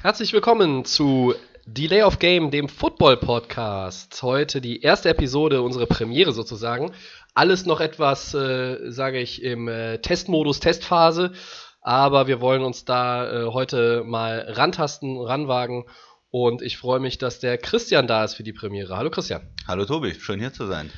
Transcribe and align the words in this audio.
Herzlich 0.00 0.32
willkommen 0.32 0.84
zu 0.84 1.34
Delay 1.66 2.04
of 2.04 2.20
Game, 2.20 2.52
dem 2.52 2.68
Football-Podcast. 2.68 4.22
Heute 4.22 4.60
die 4.60 4.80
erste 4.80 5.08
Episode, 5.08 5.60
unsere 5.60 5.88
Premiere 5.88 6.30
sozusagen. 6.30 6.92
Alles 7.34 7.66
noch 7.66 7.80
etwas, 7.80 8.32
äh, 8.32 8.92
sage 8.92 9.18
ich, 9.18 9.42
im 9.42 9.66
äh, 9.66 9.98
Testmodus, 9.98 10.60
Testphase. 10.60 11.32
Aber 11.80 12.28
wir 12.28 12.40
wollen 12.40 12.62
uns 12.62 12.84
da 12.84 13.28
äh, 13.28 13.46
heute 13.46 14.04
mal 14.04 14.46
rantasten, 14.48 15.20
ranwagen. 15.20 15.84
Und 16.30 16.62
ich 16.62 16.78
freue 16.78 17.00
mich, 17.00 17.18
dass 17.18 17.40
der 17.40 17.58
Christian 17.58 18.06
da 18.06 18.22
ist 18.22 18.34
für 18.34 18.44
die 18.44 18.52
Premiere. 18.52 18.96
Hallo 18.96 19.10
Christian. 19.10 19.48
Hallo 19.66 19.84
Tobi, 19.84 20.14
schön 20.14 20.38
hier 20.38 20.52
zu 20.52 20.66
sein. 20.66 20.92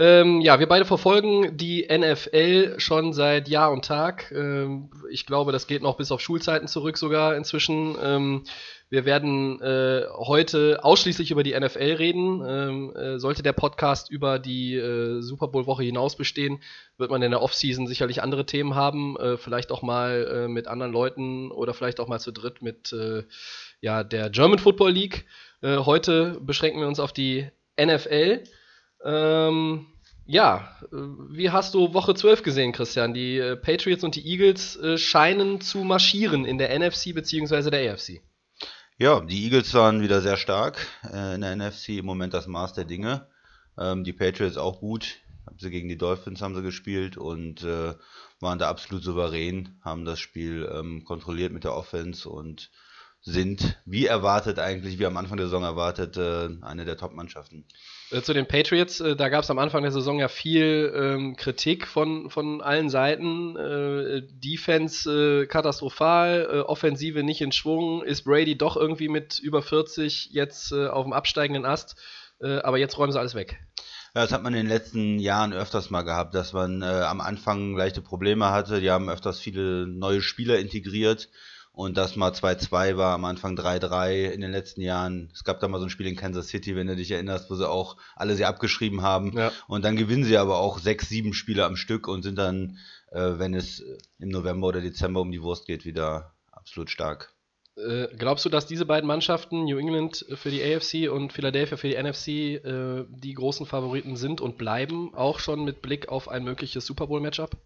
Ähm, 0.00 0.40
ja, 0.40 0.60
wir 0.60 0.68
beide 0.68 0.84
verfolgen 0.84 1.56
die 1.56 1.88
NFL 1.90 2.78
schon 2.78 3.12
seit 3.12 3.48
Jahr 3.48 3.72
und 3.72 3.84
Tag. 3.84 4.30
Ähm, 4.30 4.90
ich 5.10 5.26
glaube, 5.26 5.50
das 5.50 5.66
geht 5.66 5.82
noch 5.82 5.96
bis 5.96 6.12
auf 6.12 6.20
Schulzeiten 6.20 6.68
zurück 6.68 6.96
sogar 6.96 7.34
inzwischen. 7.34 7.96
Ähm, 8.00 8.44
wir 8.90 9.04
werden 9.04 9.60
äh, 9.60 10.04
heute 10.14 10.84
ausschließlich 10.84 11.32
über 11.32 11.42
die 11.42 11.58
NFL 11.58 11.96
reden. 11.98 12.44
Ähm, 12.46 12.94
äh, 12.94 13.18
sollte 13.18 13.42
der 13.42 13.54
Podcast 13.54 14.08
über 14.08 14.38
die 14.38 14.76
äh, 14.76 15.20
Super 15.20 15.48
Bowl-Woche 15.48 15.82
hinaus 15.82 16.14
bestehen, 16.14 16.62
wird 16.96 17.10
man 17.10 17.20
in 17.20 17.32
der 17.32 17.42
Offseason 17.42 17.88
sicherlich 17.88 18.22
andere 18.22 18.46
Themen 18.46 18.76
haben. 18.76 19.16
Äh, 19.16 19.36
vielleicht 19.36 19.72
auch 19.72 19.82
mal 19.82 20.44
äh, 20.44 20.48
mit 20.48 20.68
anderen 20.68 20.92
Leuten 20.92 21.50
oder 21.50 21.74
vielleicht 21.74 21.98
auch 21.98 22.06
mal 22.06 22.20
zu 22.20 22.30
dritt 22.30 22.62
mit 22.62 22.92
äh, 22.92 23.24
ja, 23.80 24.04
der 24.04 24.30
German 24.30 24.60
Football 24.60 24.92
League. 24.92 25.26
heute 25.60 26.38
beschränken 26.40 26.80
wir 26.80 26.86
uns 26.86 27.00
auf 27.00 27.12
die 27.12 27.48
NFL. 27.80 28.44
Ähm, 29.04 29.86
ja, 30.28 30.76
äh, 30.92 30.96
wie 31.30 31.50
hast 31.50 31.72
du 31.72 31.94
Woche 31.94 32.14
12 32.14 32.42
gesehen, 32.42 32.72
Christian? 32.72 33.14
Die 33.14 33.38
äh, 33.38 33.56
Patriots 33.56 34.04
und 34.04 34.14
die 34.14 34.26
Eagles 34.26 34.76
äh, 34.76 34.98
scheinen 34.98 35.62
zu 35.62 35.78
marschieren 35.78 36.44
in 36.44 36.58
der 36.58 36.78
NFC 36.78 37.14
bzw. 37.14 37.70
der 37.70 37.94
AFC. 37.94 38.20
Ja, 38.98 39.20
die 39.20 39.44
Eagles 39.44 39.72
waren 39.72 40.02
wieder 40.02 40.20
sehr 40.20 40.36
stark 40.36 40.86
in 41.04 41.40
der 41.40 41.56
NFC, 41.56 41.90
im 41.90 42.04
Moment 42.04 42.34
das 42.34 42.46
Maß 42.46 42.74
der 42.74 42.84
Dinge. 42.84 43.28
Ähm, 43.78 44.04
die 44.04 44.12
Patriots 44.12 44.58
auch 44.58 44.80
gut. 44.80 45.20
Haben 45.46 45.58
sie 45.58 45.70
gegen 45.70 45.88
die 45.88 45.96
Dolphins 45.96 46.42
haben 46.42 46.54
sie 46.54 46.62
gespielt 46.62 47.16
und 47.16 47.64
waren 47.64 48.58
da 48.58 48.68
absolut 48.68 49.02
souverän, 49.02 49.78
haben 49.82 50.04
das 50.04 50.20
Spiel 50.20 50.68
ähm, 50.70 51.04
kontrolliert 51.04 51.52
mit 51.52 51.64
der 51.64 51.74
Offense 51.74 52.28
und 52.28 52.70
sind, 53.22 53.80
wie 53.86 54.04
erwartet 54.04 54.58
eigentlich, 54.58 54.98
wie 54.98 55.06
am 55.06 55.16
Anfang 55.16 55.38
der 55.38 55.46
Saison 55.46 55.62
erwartet, 55.62 56.18
eine 56.18 56.84
der 56.84 56.98
Top-Mannschaften. 56.98 57.64
Äh, 58.10 58.22
zu 58.22 58.32
den 58.32 58.46
Patriots, 58.46 59.00
äh, 59.00 59.16
da 59.16 59.28
gab 59.28 59.44
es 59.44 59.50
am 59.50 59.58
Anfang 59.58 59.82
der 59.82 59.92
Saison 59.92 60.18
ja 60.18 60.28
viel 60.28 60.92
ähm, 60.94 61.36
Kritik 61.36 61.86
von, 61.86 62.30
von 62.30 62.60
allen 62.62 62.88
Seiten. 62.88 63.56
Äh, 63.56 64.22
Defense 64.30 65.42
äh, 65.42 65.46
katastrophal, 65.46 66.48
äh, 66.50 66.58
Offensive 66.60 67.22
nicht 67.22 67.40
in 67.40 67.52
Schwung. 67.52 68.02
Ist 68.02 68.22
Brady 68.24 68.56
doch 68.56 68.76
irgendwie 68.76 69.08
mit 69.08 69.38
über 69.38 69.62
40 69.62 70.30
jetzt 70.32 70.72
auf 70.72 71.04
dem 71.04 71.12
absteigenden 71.12 71.64
Ast? 71.64 71.96
aber 72.40 72.78
jetzt 72.78 72.96
räumen 72.96 73.10
sie 73.10 73.18
alles 73.18 73.34
weg. 73.34 73.58
Ja, 74.14 74.22
das 74.22 74.30
hat 74.30 74.44
man 74.44 74.54
in 74.54 74.60
den 74.60 74.68
letzten 74.68 75.18
Jahren 75.18 75.52
öfters 75.52 75.90
mal 75.90 76.02
gehabt, 76.02 76.36
dass 76.36 76.52
man 76.52 76.84
am 76.84 77.20
Anfang 77.20 77.76
leichte 77.76 78.00
Probleme 78.00 78.50
hatte. 78.52 78.80
Die 78.80 78.92
haben 78.92 79.10
öfters 79.10 79.40
viele 79.40 79.88
neue 79.88 80.22
Spieler 80.22 80.60
integriert 80.60 81.30
und 81.78 81.96
das 81.96 82.16
mal 82.16 82.32
2-2 82.32 82.96
war, 82.96 83.14
am 83.14 83.24
Anfang 83.24 83.56
3-3 83.56 84.30
in 84.30 84.40
den 84.40 84.50
letzten 84.50 84.80
Jahren. 84.80 85.30
Es 85.32 85.44
gab 85.44 85.60
da 85.60 85.68
mal 85.68 85.78
so 85.78 85.84
ein 85.84 85.90
Spiel 85.90 86.08
in 86.08 86.16
Kansas 86.16 86.48
City, 86.48 86.74
wenn 86.74 86.88
du 86.88 86.96
dich 86.96 87.12
erinnerst, 87.12 87.48
wo 87.50 87.54
sie 87.54 87.70
auch 87.70 87.96
alle 88.16 88.34
sie 88.34 88.44
abgeschrieben 88.44 89.02
haben. 89.02 89.30
Ja. 89.38 89.52
Und 89.68 89.84
dann 89.84 89.94
gewinnen 89.94 90.24
sie 90.24 90.38
aber 90.38 90.58
auch 90.58 90.80
sechs, 90.80 91.08
sieben 91.08 91.34
Spiele 91.34 91.64
am 91.64 91.76
Stück 91.76 92.08
und 92.08 92.24
sind 92.24 92.36
dann, 92.36 92.78
äh, 93.12 93.38
wenn 93.38 93.54
es 93.54 93.84
im 94.18 94.28
November 94.28 94.66
oder 94.66 94.80
Dezember 94.80 95.20
um 95.20 95.30
die 95.30 95.40
Wurst 95.40 95.66
geht, 95.66 95.84
wieder 95.84 96.32
absolut 96.50 96.90
stark. 96.90 97.32
Äh, 97.76 98.08
glaubst 98.16 98.44
du, 98.44 98.48
dass 98.48 98.66
diese 98.66 98.84
beiden 98.84 99.06
Mannschaften, 99.06 99.62
New 99.62 99.78
England 99.78 100.26
für 100.34 100.50
die 100.50 100.64
AFC 100.64 101.08
und 101.08 101.32
Philadelphia 101.32 101.76
für 101.76 101.86
die 101.86 102.02
NFC, 102.02 102.28
äh, 102.28 103.04
die 103.08 103.34
großen 103.34 103.66
Favoriten 103.66 104.16
sind 104.16 104.40
und 104.40 104.58
bleiben, 104.58 105.14
auch 105.14 105.38
schon 105.38 105.64
mit 105.64 105.80
Blick 105.80 106.08
auf 106.08 106.28
ein 106.28 106.42
mögliches 106.42 106.84
Super 106.84 107.06
Bowl-Matchup? 107.06 107.56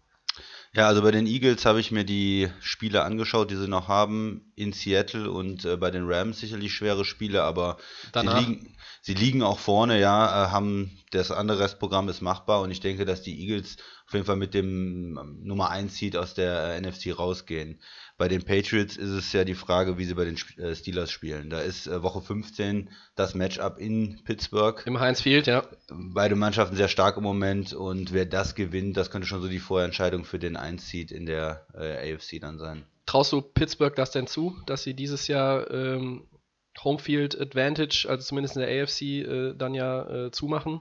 Ja, 0.75 0.87
also 0.87 1.03
bei 1.03 1.11
den 1.11 1.27
Eagles 1.27 1.65
habe 1.65 1.79
ich 1.79 1.91
mir 1.91 2.03
die 2.03 2.49
Spiele 2.59 3.03
angeschaut, 3.03 3.51
die 3.51 3.55
sie 3.55 3.67
noch 3.67 3.87
haben 3.87 4.51
in 4.55 4.73
Seattle 4.73 5.29
und 5.29 5.65
äh, 5.65 5.77
bei 5.77 5.91
den 5.91 6.05
Rams 6.07 6.39
sicherlich 6.39 6.73
schwere 6.73 7.05
Spiele, 7.05 7.43
aber 7.43 7.77
sie 8.15 8.39
liegen, 8.39 8.75
sie 9.01 9.13
liegen 9.13 9.43
auch 9.43 9.59
vorne, 9.59 9.99
ja, 9.99 10.45
äh, 10.45 10.49
haben 10.49 10.97
das 11.11 11.29
andere 11.29 11.59
Restprogramm 11.59 12.09
ist 12.09 12.21
machbar 12.21 12.61
und 12.61 12.71
ich 12.71 12.79
denke, 12.79 13.05
dass 13.05 13.21
die 13.21 13.39
Eagles 13.39 13.77
auf 14.07 14.13
jeden 14.13 14.25
Fall 14.25 14.35
mit 14.35 14.55
dem 14.55 15.19
ähm, 15.19 15.39
Nummer 15.43 15.69
1 15.69 15.95
Seed 15.95 16.17
aus 16.17 16.33
der 16.33 16.75
äh, 16.75 16.81
NFC 16.81 17.17
rausgehen. 17.17 17.79
Bei 18.17 18.27
den 18.27 18.43
Patriots 18.43 18.95
ist 18.95 19.09
es 19.09 19.33
ja 19.33 19.43
die 19.43 19.55
Frage, 19.55 19.97
wie 19.97 20.05
sie 20.05 20.13
bei 20.13 20.25
den 20.25 20.37
äh, 20.57 20.75
Steelers 20.75 21.11
spielen. 21.11 21.49
Da 21.49 21.61
ist 21.61 21.87
äh, 21.87 22.03
Woche 22.03 22.21
15 22.21 22.89
das 23.15 23.33
Matchup 23.33 23.79
in 23.79 24.23
Pittsburgh. 24.23 24.81
Im 24.85 24.99
Heinz 24.99 25.21
Field, 25.21 25.47
ja. 25.47 25.63
Beide 25.89 26.35
Mannschaften 26.35 26.75
sehr 26.75 26.87
stark 26.87 27.17
im 27.17 27.23
Moment 27.23 27.73
und 27.73 28.13
wer 28.13 28.25
das 28.25 28.53
gewinnt, 28.53 28.97
das 28.97 29.09
könnte 29.09 29.27
schon 29.27 29.41
so 29.41 29.47
die 29.47 29.59
Vorentscheidung 29.59 30.25
für 30.25 30.39
den 30.39 30.55
1 30.55 30.87
Seed 30.87 31.11
in 31.11 31.25
der 31.25 31.65
äh, 31.73 32.13
AFC 32.13 32.39
dann 32.39 32.59
sein. 32.59 32.85
Traust 33.05 33.33
du 33.33 33.41
Pittsburgh 33.41 33.95
das 33.95 34.11
denn 34.11 34.27
zu, 34.27 34.55
dass 34.67 34.83
sie 34.83 34.93
dieses 34.93 35.27
Jahr 35.27 35.69
ähm, 35.71 36.27
Homefield 36.83 37.39
Advantage, 37.39 38.07
also 38.09 38.23
zumindest 38.23 38.55
in 38.55 38.61
der 38.61 38.83
AFC, 38.83 39.01
äh, 39.01 39.53
dann 39.55 39.73
ja 39.73 40.27
äh, 40.27 40.31
zumachen? 40.31 40.79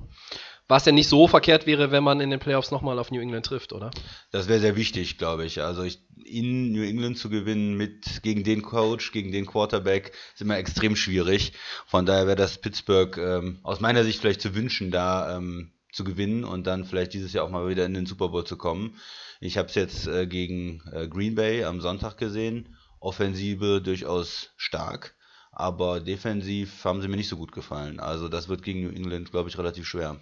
Was 0.68 0.84
denn 0.84 0.94
nicht 0.94 1.08
so 1.08 1.28
verkehrt 1.28 1.66
wäre, 1.66 1.90
wenn 1.90 2.04
man 2.04 2.20
in 2.20 2.30
den 2.30 2.40
Playoffs 2.40 2.70
nochmal 2.70 2.98
auf 2.98 3.10
New 3.10 3.20
England 3.20 3.44
trifft, 3.46 3.72
oder? 3.72 3.90
Das 4.30 4.48
wäre 4.48 4.60
sehr 4.60 4.76
wichtig, 4.76 5.18
glaube 5.18 5.44
ich. 5.44 5.60
Also 5.60 5.82
ich, 5.82 6.00
in 6.24 6.72
New 6.72 6.82
England 6.82 7.18
zu 7.18 7.28
gewinnen 7.28 7.76
mit 7.76 8.22
gegen 8.22 8.44
den 8.44 8.62
Coach, 8.62 9.12
gegen 9.12 9.32
den 9.32 9.46
Quarterback, 9.46 10.12
ist 10.32 10.40
immer 10.40 10.56
extrem 10.56 10.96
schwierig. 10.96 11.52
Von 11.86 12.06
daher 12.06 12.26
wäre 12.26 12.36
das 12.36 12.58
Pittsburgh 12.58 13.16
ähm, 13.18 13.58
aus 13.62 13.80
meiner 13.80 14.04
Sicht 14.04 14.20
vielleicht 14.20 14.40
zu 14.40 14.54
wünschen, 14.54 14.90
da 14.90 15.36
ähm, 15.36 15.72
zu 15.92 16.04
gewinnen 16.04 16.44
und 16.44 16.66
dann 16.66 16.84
vielleicht 16.84 17.12
dieses 17.12 17.32
Jahr 17.32 17.44
auch 17.44 17.50
mal 17.50 17.68
wieder 17.68 17.84
in 17.84 17.94
den 17.94 18.06
Super 18.06 18.30
Bowl 18.30 18.44
zu 18.44 18.56
kommen. 18.56 18.96
Ich 19.40 19.58
habe 19.58 19.68
es 19.68 19.74
jetzt 19.74 20.06
äh, 20.06 20.26
gegen 20.26 20.82
äh, 20.92 21.06
Green 21.08 21.34
Bay 21.34 21.64
am 21.64 21.80
Sonntag 21.80 22.16
gesehen. 22.16 22.76
Offensive 23.00 23.82
durchaus 23.82 24.50
stark, 24.56 25.16
aber 25.50 26.00
defensiv 26.00 26.84
haben 26.84 27.02
sie 27.02 27.08
mir 27.08 27.16
nicht 27.16 27.28
so 27.28 27.36
gut 27.36 27.52
gefallen. 27.52 27.98
Also 27.98 28.28
das 28.28 28.48
wird 28.48 28.62
gegen 28.62 28.84
New 28.84 28.94
England, 28.94 29.32
glaube 29.32 29.48
ich, 29.48 29.58
relativ 29.58 29.86
schwer. 29.86 30.20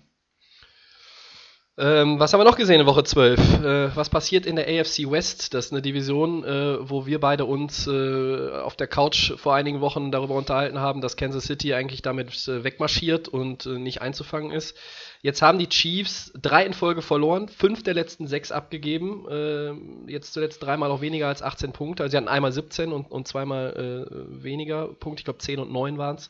Ähm, 1.81 2.21
was 2.21 2.31
haben 2.31 2.41
wir 2.41 2.45
noch 2.45 2.59
gesehen 2.59 2.79
in 2.79 2.87
Woche 2.87 3.05
12? 3.05 3.65
Äh, 3.65 3.97
was 3.97 4.11
passiert 4.11 4.45
in 4.45 4.57
der 4.57 4.67
AFC 4.67 5.11
West? 5.11 5.55
Das 5.55 5.67
ist 5.67 5.73
eine 5.73 5.81
Division, 5.81 6.45
äh, 6.45 6.77
wo 6.79 7.07
wir 7.07 7.21
beide 7.21 7.47
uns 7.47 7.87
äh, 7.87 8.51
auf 8.51 8.77
der 8.77 8.87
Couch 8.87 9.33
vor 9.39 9.55
einigen 9.55 9.81
Wochen 9.81 10.13
darüber 10.13 10.35
unterhalten 10.35 10.79
haben, 10.79 11.01
dass 11.01 11.17
Kansas 11.17 11.45
City 11.45 11.73
eigentlich 11.73 12.03
damit 12.03 12.47
äh, 12.49 12.65
wegmarschiert 12.65 13.29
und 13.29 13.65
äh, 13.65 13.79
nicht 13.79 14.03
einzufangen 14.03 14.51
ist. 14.51 14.77
Jetzt 15.23 15.41
haben 15.41 15.59
die 15.59 15.71
Chiefs 15.71 16.33
drei 16.35 16.67
in 16.67 16.75
Folge 16.75 17.01
verloren, 17.01 17.49
fünf 17.49 17.83
der 17.83 17.95
letzten 17.95 18.27
sechs 18.27 18.53
abgegeben. 18.53 19.27
Ähm, 19.31 20.05
jetzt 20.07 20.35
zuletzt 20.35 20.63
dreimal 20.63 20.91
auch 20.91 21.01
weniger 21.01 21.29
als 21.29 21.41
18 21.41 21.73
Punkte. 21.73 22.03
Also 22.03 22.11
sie 22.11 22.17
hatten 22.19 22.29
einmal 22.29 22.53
17 22.53 22.93
und, 22.93 23.11
und 23.11 23.27
zweimal 23.27 24.07
äh, 24.07 24.43
weniger 24.45 24.89
Punkte. 24.89 25.21
Ich 25.21 25.25
glaube 25.25 25.39
10 25.39 25.59
und 25.59 25.73
9 25.73 25.97
waren 25.97 26.17
es. 26.17 26.29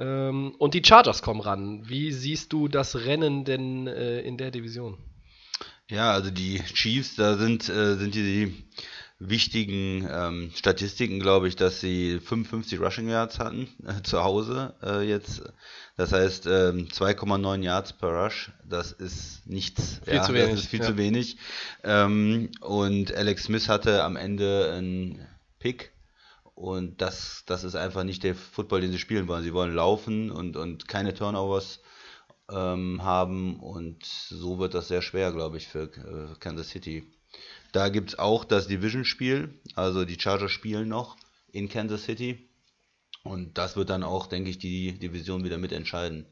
Ähm, 0.00 0.54
und 0.58 0.74
die 0.74 0.82
Chargers 0.84 1.22
kommen 1.22 1.40
ran. 1.40 1.88
Wie 1.88 2.10
siehst 2.10 2.52
du 2.52 2.68
das 2.68 2.96
Rennen 2.96 3.44
denn 3.44 3.86
äh, 3.86 4.20
in 4.20 4.38
der 4.38 4.50
Division? 4.50 4.96
Ja, 5.88 6.12
also 6.12 6.30
die 6.30 6.62
Chiefs, 6.72 7.16
da 7.16 7.36
sind, 7.36 7.68
äh, 7.68 7.96
sind 7.96 8.14
die, 8.14 8.22
die 8.22 8.64
wichtigen 9.18 10.08
ähm, 10.10 10.50
Statistiken, 10.54 11.20
glaube 11.20 11.46
ich, 11.46 11.54
dass 11.54 11.80
sie 11.80 12.18
55 12.20 12.80
Rushing 12.80 13.10
Yards 13.10 13.38
hatten 13.38 13.68
äh, 13.86 14.02
zu 14.02 14.24
Hause 14.24 14.74
äh, 14.82 15.06
jetzt. 15.06 15.42
Das 15.96 16.12
heißt 16.12 16.46
ähm, 16.46 16.88
2,9 16.88 17.62
Yards 17.62 17.92
per 17.92 18.08
Rush. 18.08 18.50
Das 18.66 18.92
ist 18.92 19.46
nichts. 19.46 20.00
Viel 20.04 20.14
ja, 20.14 20.22
zu 20.22 20.32
wenig. 20.32 20.50
Das 20.52 20.60
ist 20.60 20.70
viel 20.70 20.80
ja. 20.80 20.86
zu 20.86 20.96
wenig. 20.96 21.36
Ähm, 21.84 22.50
und 22.60 23.14
Alex 23.14 23.44
Smith 23.44 23.68
hatte 23.68 24.02
am 24.02 24.16
Ende 24.16 24.72
einen 24.72 25.26
Pick 25.58 25.92
und 26.60 27.00
das, 27.00 27.44
das 27.46 27.64
ist 27.64 27.74
einfach 27.74 28.04
nicht 28.04 28.22
der 28.22 28.34
Football, 28.34 28.82
den 28.82 28.92
sie 28.92 28.98
spielen 28.98 29.28
wollen. 29.28 29.42
Sie 29.42 29.54
wollen 29.54 29.74
laufen 29.74 30.30
und, 30.30 30.58
und 30.58 30.88
keine 30.88 31.14
Turnovers 31.14 31.80
ähm, 32.50 33.02
haben. 33.02 33.58
Und 33.58 34.04
so 34.04 34.58
wird 34.58 34.74
das 34.74 34.88
sehr 34.88 35.00
schwer, 35.00 35.32
glaube 35.32 35.56
ich, 35.56 35.68
für 35.68 35.84
äh, 35.84 36.38
Kansas 36.38 36.68
City. 36.68 37.10
Da 37.72 37.88
gibt 37.88 38.10
es 38.10 38.18
auch 38.18 38.44
das 38.44 38.66
Division-Spiel. 38.66 39.58
Also 39.74 40.04
die 40.04 40.20
Chargers 40.20 40.52
spielen 40.52 40.88
noch 40.88 41.16
in 41.50 41.70
Kansas 41.70 42.04
City. 42.04 42.50
Und 43.22 43.56
das 43.56 43.76
wird 43.76 43.88
dann 43.88 44.02
auch, 44.02 44.26
denke 44.26 44.50
ich, 44.50 44.58
die 44.58 44.98
Division 44.98 45.44
wieder 45.44 45.56
mitentscheiden. 45.56 46.26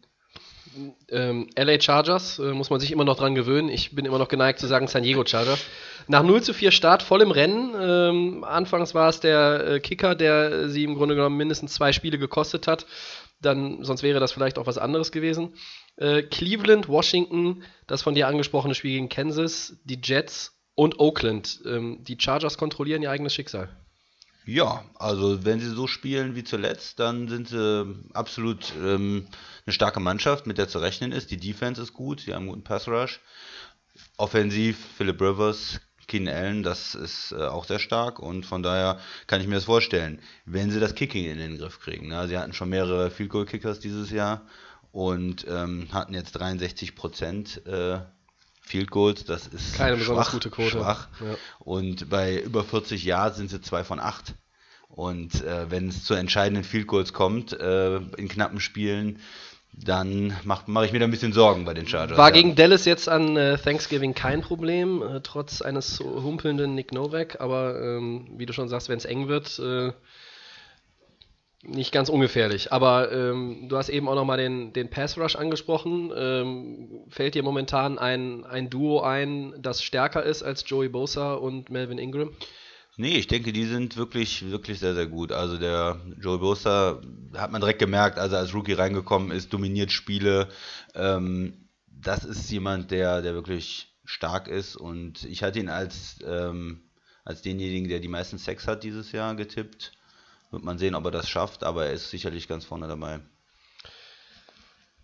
Ähm, 1.11 1.49
LA 1.57 1.81
Chargers, 1.81 2.39
äh, 2.39 2.53
muss 2.53 2.71
man 2.71 2.81
sich 2.81 2.93
immer 2.93 3.05
noch 3.05 3.17
dran 3.17 3.35
gewöhnen. 3.35 3.69
Ich 3.69 3.95
bin 3.95 4.05
immer 4.05 4.19
noch 4.19 4.29
geneigt 4.29 4.59
zu 4.59 4.67
sagen 4.67 4.89
San 4.89 5.03
Diego 5.03 5.25
Chargers. 5.25 5.65
Nach 6.07 6.23
0 6.23 6.43
zu 6.43 6.55
4 6.55 6.71
Start, 6.71 7.03
voll 7.03 7.23
im 7.23 7.31
Rennen. 7.31 7.75
Ähm, 7.79 8.45
anfangs 8.45 8.95
war 8.95 9.09
es 9.09 9.21
der 9.21 9.67
äh, 9.67 9.81
Kicker, 9.81 10.15
der 10.15 10.69
sie 10.69 10.85
im 10.85 10.95
Grunde 10.95 11.15
genommen 11.15 11.37
mindestens 11.37 11.75
zwei 11.75 11.93
Spiele 11.93 12.19
gekostet 12.19 12.67
hat. 12.67 12.87
Dann, 13.41 13.85
sonst 13.85 14.03
wäre 14.03 14.21
das 14.21 14.33
vielleicht 14.33 14.59
auch 14.59 14.67
was 14.67 14.79
anderes 14.79 15.13
gewesen. 15.13 15.55
Äh, 15.97 16.23
Cleveland, 16.23 16.89
Washington, 16.89 17.63
das 17.87 18.03
von 18.03 18.15
dir 18.15 18.27
angesprochene 18.27 18.75
Spiel 18.75 18.93
gegen 18.93 19.09
Kansas, 19.09 19.77
die 19.85 20.01
Jets 20.03 20.59
und 20.75 20.99
Oakland. 20.99 21.61
Ähm, 21.67 22.05
die 22.05 22.17
Chargers 22.19 22.59
kontrollieren 22.59 23.03
ihr 23.03 23.11
eigenes 23.11 23.35
Schicksal. 23.35 23.69
Ja, 24.49 24.83
also 24.95 25.45
wenn 25.45 25.61
sie 25.61 25.69
so 25.69 25.87
spielen 25.87 26.35
wie 26.35 26.43
zuletzt, 26.43 26.99
dann 27.01 27.29
sind 27.29 27.49
sie 27.49 27.95
absolut 28.15 28.73
ähm, 28.83 29.27
eine 29.67 29.75
starke 29.75 30.01
Mannschaft, 30.01 30.47
mit 30.47 30.57
der 30.57 30.69
zu 30.69 30.79
rechnen 30.79 31.13
ist. 31.13 31.31
Die 31.31 31.37
Defense 31.37 31.83
ist 31.83 31.93
gut, 31.93 32.21
sie 32.21 32.33
haben 32.33 32.45
einen 32.45 32.49
guten 32.53 32.65
Pass 32.65 32.89
Rush. 32.89 33.21
Offensiv, 34.17 34.79
Philip 34.97 35.21
Rivers, 35.21 35.83
Keenan 36.07 36.35
Allen, 36.35 36.63
das 36.63 36.95
ist 36.95 37.33
äh, 37.33 37.43
auch 37.45 37.67
sehr 37.67 37.79
stark 37.79 38.21
und 38.21 38.47
von 38.47 38.63
daher 38.63 38.99
kann 39.27 39.43
ich 39.43 39.49
mir 39.49 39.57
das 39.57 39.65
vorstellen, 39.65 40.19
wenn 40.47 40.71
sie 40.71 40.81
das 40.81 40.95
Kicking 40.95 41.27
in 41.27 41.37
den 41.37 41.59
Griff 41.59 41.79
kriegen. 41.79 42.09
Ne? 42.09 42.27
Sie 42.27 42.39
hatten 42.39 42.55
schon 42.55 42.71
mehrere 42.71 43.11
Field 43.11 43.29
Goal 43.29 43.45
Kickers 43.45 43.81
dieses 43.81 44.11
Jahr 44.11 44.47
und 44.93 45.45
ähm, 45.47 45.89
hatten 45.93 46.15
jetzt 46.15 46.33
63 46.33 46.95
Prozent 46.95 47.67
äh, 47.67 47.99
Field 48.69 48.91
Goals. 48.91 49.25
Das 49.25 49.47
ist 49.47 49.75
keine 49.75 49.97
schwach, 49.97 50.01
besonders 50.01 50.31
gute 50.31 50.51
Quote. 50.51 50.71
Schwach. 50.71 51.09
Ja. 51.21 51.37
Und 51.59 52.09
bei 52.11 52.41
über 52.41 52.63
40 52.63 53.03
Jahren 53.05 53.35
sind 53.35 53.51
sie 53.51 53.61
zwei 53.61 53.83
von 53.83 53.99
acht. 53.99 54.35
Und 54.89 55.43
äh, 55.43 55.71
wenn 55.71 55.89
es 55.89 56.05
zu 56.05 56.15
entscheidenden 56.15 56.65
Field 56.65 56.87
Goals 56.87 57.13
kommt 57.13 57.53
äh, 57.53 57.97
in 57.97 58.29
knappen 58.29 58.61
Spielen, 58.61 59.21
dann 59.73 60.37
mache 60.45 60.65
mach 60.67 60.83
ich 60.83 60.93
mir 60.93 60.99
da 60.99 61.05
ein 61.05 61.11
bisschen 61.11 61.33
Sorgen 61.33 61.65
bei 61.65 61.75
den 61.75 61.87
Chargers. 61.87 62.19
War 62.19 62.29
ja. 62.29 62.35
gegen 62.35 62.57
Dallas 62.57 62.85
jetzt 62.85 63.09
an 63.09 63.37
äh, 63.37 63.57
Thanksgiving 63.59 64.15
kein 64.15 64.41
Problem, 64.41 65.03
äh, 65.03 65.21
trotz 65.23 65.63
eines 65.63 66.01
humpelnden 66.01 66.75
Nick 66.75 66.93
Novak, 66.93 67.41
aber 67.41 67.81
ähm, 67.81 68.29
wie 68.37 68.47
du 68.47 68.53
schon 68.53 68.69
sagst, 68.69 68.89
wenn 68.89 68.99
es 68.99 69.05
eng 69.05 69.29
wird, 69.29 69.59
äh, 69.59 69.93
nicht 71.63 71.93
ganz 71.93 72.09
ungefährlich. 72.09 72.73
Aber 72.73 73.11
ähm, 73.13 73.69
du 73.69 73.77
hast 73.77 73.89
eben 73.89 74.09
auch 74.09 74.15
nochmal 74.15 74.39
den, 74.39 74.73
den 74.73 74.91
Pass 74.91 75.19
Rush 75.19 75.37
angesprochen. 75.37 76.13
Ähm, 76.17 77.05
fällt 77.09 77.35
dir 77.35 77.43
momentan 77.43 77.99
ein, 77.99 78.45
ein 78.45 78.71
Duo 78.71 79.01
ein, 79.01 79.55
das 79.59 79.83
stärker 79.83 80.23
ist 80.23 80.43
als 80.43 80.65
Joey 80.67 80.89
Bosa 80.89 81.35
und 81.35 81.71
Melvin 81.71 81.99
Ingram? 81.99 82.31
Nee, 82.97 83.17
ich 83.17 83.29
denke, 83.29 83.53
die 83.53 83.65
sind 83.65 83.97
wirklich, 83.97 84.51
wirklich 84.51 84.81
sehr, 84.81 84.95
sehr 84.95 85.07
gut. 85.07 85.31
Also 85.31 85.57
der 85.57 86.01
Joey 86.21 86.39
Bosa 86.39 87.01
hat 87.37 87.53
man 87.53 87.61
direkt 87.61 87.79
gemerkt, 87.79 88.19
als 88.19 88.33
er 88.33 88.41
als 88.41 88.55
Rookie 88.55 88.73
reingekommen 88.73 89.31
ist, 89.31 89.53
dominiert 89.53 89.93
Spiele. 89.93 90.49
Ähm, 90.95 91.69
das 91.87 92.25
ist 92.25 92.51
jemand, 92.51 92.91
der, 92.91 93.23
der 93.23 93.35
wirklich 93.35 93.95
stark 94.05 94.49
ist 94.49 94.77
und 94.77 95.25
ich 95.25 95.43
hatte 95.43 95.59
ihn 95.59 95.69
als, 95.69 96.19
ähm, 96.27 96.91
als 97.25 97.43
denjenigen, 97.43 97.89
der 97.89 98.01
die 98.01 98.09
meisten 98.09 98.39
Sex 98.39 98.67
hat 98.67 98.83
dieses 98.83 99.13
Jahr 99.13 99.35
getippt. 99.35 99.93
Wird 100.51 100.65
man 100.65 100.79
sehen, 100.79 100.95
ob 100.95 101.05
er 101.05 101.11
das 101.11 101.29
schafft, 101.29 101.63
aber 101.65 101.87
er 101.87 101.93
ist 101.93 102.11
sicherlich 102.11 102.49
ganz 102.49 102.65
vorne 102.65 102.89
dabei. 102.89 103.21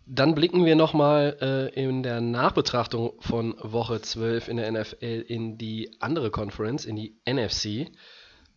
Dann 0.07 0.35
blicken 0.35 0.67
wir 0.67 0.77
nochmal 0.77 1.37
äh, 1.41 1.83
in 1.83 2.03
der 2.03 2.21
Nachbetrachtung 2.21 3.15
von 3.21 3.55
Woche 3.63 4.03
12 4.03 4.49
in 4.49 4.59
der 4.59 4.71
NFL 4.71 5.25
in 5.27 5.57
die 5.57 5.97
andere 6.01 6.31
Conference, 6.31 6.85
in 6.85 6.97
die 6.97 7.17
NFC. 7.27 7.91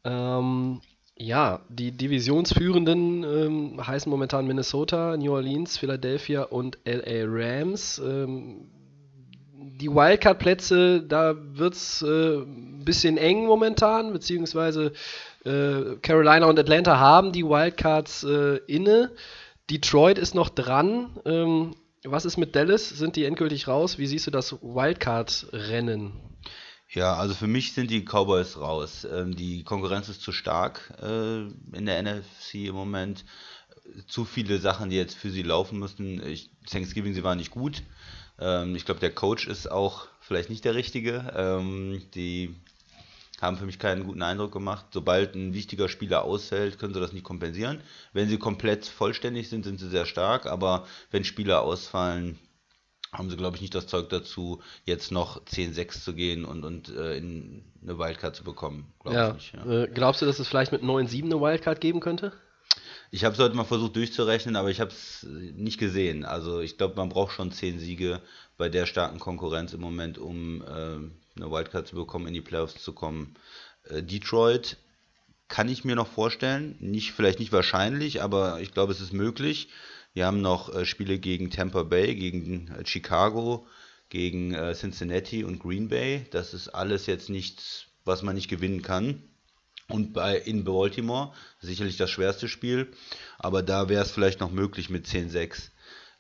Ähm, 0.04 0.82
ja, 1.16 1.62
die 1.70 1.92
Divisionsführenden 1.92 3.24
ähm, 3.24 3.88
heißen 3.88 4.10
momentan 4.10 4.46
Minnesota, 4.46 5.16
New 5.18 5.34
Orleans, 5.34 5.78
Philadelphia 5.78 6.44
und 6.44 6.78
LA 6.86 7.24
Rams. 7.26 8.00
Ähm, 8.00 8.70
die 9.80 9.90
Wildcard-Plätze, 9.90 11.04
da 11.04 11.36
wird 11.38 11.76
es 11.76 12.02
äh, 12.02 12.38
ein 12.38 12.84
bisschen 12.84 13.18
eng 13.18 13.46
momentan, 13.46 14.12
beziehungsweise 14.12 14.94
äh, 15.46 15.96
Carolina 16.02 16.48
und 16.48 16.60
Atlanta 16.60 17.00
haben 17.00 17.32
die 17.32 17.44
Wildcards 17.44 18.24
äh, 18.24 18.58
inne. 18.68 19.12
Detroit 19.70 20.18
ist 20.18 20.36
noch 20.36 20.50
dran. 20.50 21.20
Ähm, 21.26 21.76
was 22.04 22.26
ist 22.26 22.38
mit 22.38 22.56
Dallas? 22.56 22.90
Sind 22.90 23.16
die 23.16 23.26
endgültig 23.26 23.68
raus? 23.68 23.98
Wie 23.98 24.08
siehst 24.08 24.28
du 24.28 24.32
das 24.32 24.54
Wildcard-Rennen? 24.62 26.14
Ja, 26.90 27.16
also 27.16 27.34
für 27.34 27.48
mich 27.48 27.74
sind 27.74 27.92
die 27.92 28.06
Cowboys 28.06 28.58
raus. 28.58 29.06
Ähm, 29.12 29.36
die 29.36 29.64
Konkurrenz 29.64 30.08
ist 30.08 30.22
zu 30.22 30.32
stark 30.32 30.94
äh, 31.02 31.42
in 31.76 31.86
der 31.86 32.02
NFC 32.02 32.56
im 32.56 32.76
Moment. 32.76 33.26
Zu 34.08 34.26
viele 34.26 34.60
Sachen, 34.60 34.90
die 34.90 34.96
jetzt 34.96 35.16
für 35.16 35.30
sie 35.30 35.44
laufen 35.44 35.80
müssen. 35.80 36.26
Ich, 36.26 36.50
Thanksgiving, 36.70 37.14
sie 37.14 37.24
waren 37.24 37.38
nicht 37.38 37.52
gut. 37.52 37.84
Ähm, 38.40 38.76
ich 38.76 38.86
glaube, 38.86 39.00
der 39.00 39.14
Coach 39.14 39.48
ist 39.48 39.72
auch 39.72 40.08
vielleicht 40.20 40.50
nicht 40.50 40.66
der 40.66 40.76
richtige. 40.76 41.34
Ähm, 41.36 42.02
die 42.14 42.56
haben 43.42 43.58
für 43.58 43.66
mich 43.66 43.80
keinen 43.80 44.04
guten 44.04 44.22
Eindruck 44.22 44.52
gemacht. 44.52 44.88
Sobald 44.92 45.36
ein 45.36 45.54
wichtiger 45.54 45.90
Spieler 45.90 46.24
ausfällt, 46.24 46.80
können 46.80 46.94
sie 46.94 47.00
das 47.00 47.14
nicht 47.14 47.24
kompensieren. 47.24 47.82
Wenn 48.14 48.30
sie 48.30 48.38
komplett 48.38 48.86
vollständig 48.86 49.50
sind, 49.50 49.64
sind 49.64 49.80
sie 49.80 49.90
sehr 49.90 50.06
stark, 50.06 50.48
aber 50.48 50.88
wenn 51.12 51.24
Spieler 51.24 51.62
ausfallen, 51.62 52.40
haben 53.14 53.30
sie, 53.30 53.38
glaube 53.38 53.56
ich, 53.56 53.62
nicht 53.62 53.76
das 53.76 53.88
Zeug 53.88 54.10
dazu, 54.10 54.62
jetzt 54.86 55.12
noch 55.12 55.44
10-6 55.46 56.04
zu 56.04 56.14
gehen 56.14 56.46
und, 56.46 56.66
und 56.66 56.90
äh, 56.90 57.18
in 57.18 57.64
eine 57.82 57.98
Wildcard 57.98 58.36
zu 58.36 58.44
bekommen. 58.44 58.92
Ja. 59.06 59.34
Nicht, 59.34 59.54
ja. 59.54 59.84
Äh, 59.84 59.88
glaubst 59.88 60.22
du, 60.22 60.26
dass 60.26 60.40
es 60.40 60.48
vielleicht 60.48 60.72
mit 60.72 60.84
9-7 60.84 61.26
eine 61.26 61.40
Wildcard 61.40 61.80
geben 61.80 62.00
könnte? 62.00 62.34
Ich 63.10 63.24
habe 63.24 63.34
es 63.34 63.40
heute 63.40 63.56
mal 63.56 63.64
versucht 63.64 63.96
durchzurechnen, 63.96 64.56
aber 64.58 64.70
ich 64.70 64.82
habe 64.82 64.92
es 64.92 65.24
nicht 65.24 65.80
gesehen. 65.80 66.26
Also 66.26 66.60
ich 66.60 66.78
glaube, 66.78 66.96
man 66.96 67.10
braucht 67.10 67.34
schon 67.34 67.52
10 67.52 67.80
Siege 67.80 68.22
bei 68.58 68.68
der 68.68 68.86
starken 68.86 69.20
Konkurrenz 69.20 69.74
im 69.74 69.82
Moment, 69.82 70.18
um 70.18 70.62
äh, 70.62 70.66
eine 70.66 71.12
Wildcard 71.52 71.88
zu 71.88 71.96
bekommen, 71.96 72.28
in 72.28 72.34
die 72.34 72.42
Playoffs 72.42 72.84
zu 72.84 72.92
kommen. 72.92 73.36
Äh, 73.86 74.04
Detroit 74.04 74.78
kann 75.48 75.70
ich 75.70 75.86
mir 75.86 75.96
noch 75.96 76.08
vorstellen, 76.08 76.76
nicht 76.80 77.14
vielleicht 77.14 77.40
nicht 77.40 77.54
wahrscheinlich, 77.54 78.22
aber 78.22 78.60
ich 78.60 78.74
glaube, 78.74 78.92
es 78.92 79.00
ist 79.00 79.14
möglich. 79.14 79.70
Wir 80.14 80.26
haben 80.26 80.42
noch 80.42 80.74
äh, 80.74 80.86
Spiele 80.86 81.20
gegen 81.20 81.50
Tampa 81.50 81.84
Bay, 81.84 82.16
gegen 82.16 82.68
äh, 82.70 82.86
Chicago, 82.86 83.66
gegen 84.10 84.54
äh, 84.54 84.74
Cincinnati 84.74 85.46
und 85.46 85.60
Green 85.60 85.88
Bay. 85.88 86.26
Das 86.32 86.54
ist 86.54 86.70
alles 86.70 87.06
jetzt 87.06 87.30
nichts, 87.30 87.86
was 88.04 88.24
man 88.24 88.36
nicht 88.36 88.50
gewinnen 88.50 88.82
kann. 88.82 89.24
Und 89.90 90.14
bei 90.14 90.38
in 90.38 90.64
Baltimore 90.64 91.34
sicherlich 91.62 91.98
das 91.98 92.10
schwerste 92.10 92.48
Spiel, 92.48 92.92
aber 93.38 93.64
da 93.64 93.88
wäre 93.88 94.04
es 94.04 94.12
vielleicht 94.12 94.42
noch 94.42 94.52
möglich 94.52 94.90
mit 94.90 95.06
10-6 95.06 95.70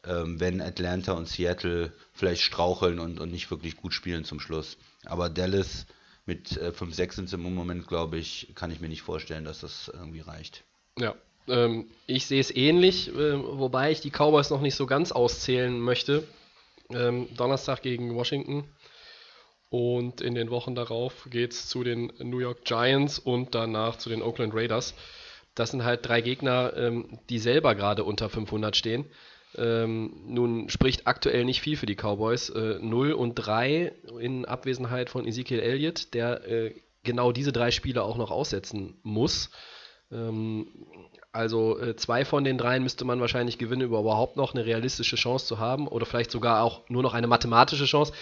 ähm, 0.08 0.40
wenn 0.40 0.62
Atlanta 0.62 1.14
und 1.14 1.28
Seattle 1.28 1.92
vielleicht 2.14 2.42
straucheln 2.42 3.00
und, 3.00 3.20
und 3.20 3.32
nicht 3.32 3.52
wirklich 3.52 3.76
gut 3.78 3.94
spielen 3.94 4.24
zum 4.24 4.40
Schluss. 4.40 4.78
Aber 5.06 5.30
Dallas 5.30 5.86
mit 6.26 6.58
äh, 6.58 6.70
5-6 6.70 7.14
sind 7.14 7.34
im 7.34 7.42
Moment, 7.54 7.88
glaube 7.88 8.18
ich, 8.18 8.52
kann 8.56 8.72
ich 8.72 8.80
mir 8.80 8.90
nicht 8.90 9.02
vorstellen, 9.02 9.46
dass 9.46 9.62
das 9.62 9.92
irgendwie 9.94 10.22
reicht. 10.22 10.64
Ja, 10.98 11.16
ähm, 11.48 11.88
ich 12.06 12.26
sehe 12.26 12.40
es 12.40 12.56
ähnlich, 12.56 13.10
äh, 13.10 13.38
wobei 13.38 13.92
ich 13.92 14.02
die 14.02 14.12
Cowboys 14.12 14.50
noch 14.50 14.62
nicht 14.62 14.76
so 14.76 14.86
ganz 14.86 15.12
auszählen 15.12 15.80
möchte. 15.80 16.24
Ähm, 16.90 17.28
Donnerstag 17.36 17.82
gegen 17.82 18.16
Washington. 18.16 18.64
Und 19.70 20.22
in 20.22 20.36
den 20.36 20.50
Wochen 20.50 20.76
darauf 20.76 21.28
geht 21.30 21.52
es 21.52 21.68
zu 21.68 21.84
den 21.84 22.14
New 22.20 22.40
York 22.40 22.64
Giants 22.64 23.20
und 23.20 23.54
danach 23.54 23.98
zu 23.98 24.10
den 24.10 24.22
Oakland 24.22 24.54
Raiders. 24.54 24.94
Das 25.56 25.72
sind 25.72 25.84
halt 25.84 26.08
drei 26.08 26.22
Gegner, 26.22 26.74
ähm, 26.78 27.20
die 27.30 27.40
selber 27.40 27.76
gerade 27.76 28.04
unter 28.04 28.30
500 28.30 28.76
stehen. 28.76 29.06
Ähm, 29.56 30.14
nun 30.28 30.70
spricht 30.70 31.08
aktuell 31.08 31.44
nicht 31.44 31.62
viel 31.62 31.78
für 31.78 31.86
die 31.86 31.96
Cowboys. 31.96 32.50
Äh, 32.50 32.80
0 32.80 33.14
und 33.14 33.36
3 33.36 33.92
in 34.20 34.46
Abwesenheit 34.46 35.10
von 35.10 35.26
Ezekiel 35.26 35.60
Elliott, 35.60 36.14
der 36.14 36.48
äh, 36.48 36.76
genau 37.04 37.32
diese 37.32 37.52
drei 37.52 37.72
Spiele 37.72 38.04
auch 38.04 38.18
noch 38.18 38.32
aussetzen 38.32 39.00
muss. 39.04 39.50
Ähm, 40.12 40.68
also 41.32 41.80
äh, 41.80 41.96
zwei 41.96 42.24
von 42.24 42.44
den 42.44 42.58
dreien 42.58 42.84
müsste 42.84 43.06
man 43.06 43.20
wahrscheinlich 43.20 43.58
gewinnen, 43.58 43.88
um 43.88 44.00
überhaupt 44.00 44.38
noch 44.38 44.54
eine 44.54 44.66
realistische 44.66 45.16
Chance 45.16 45.46
zu 45.46 45.60
haben 45.60 45.88
oder 45.88 46.06
vielleicht 46.06 46.32
sogar 46.32 46.64
auch 46.64 46.88
nur 46.90 47.04
noch 47.04 47.14
eine 47.14 47.28
mathematische 47.28 47.86
Chance. 47.86 48.14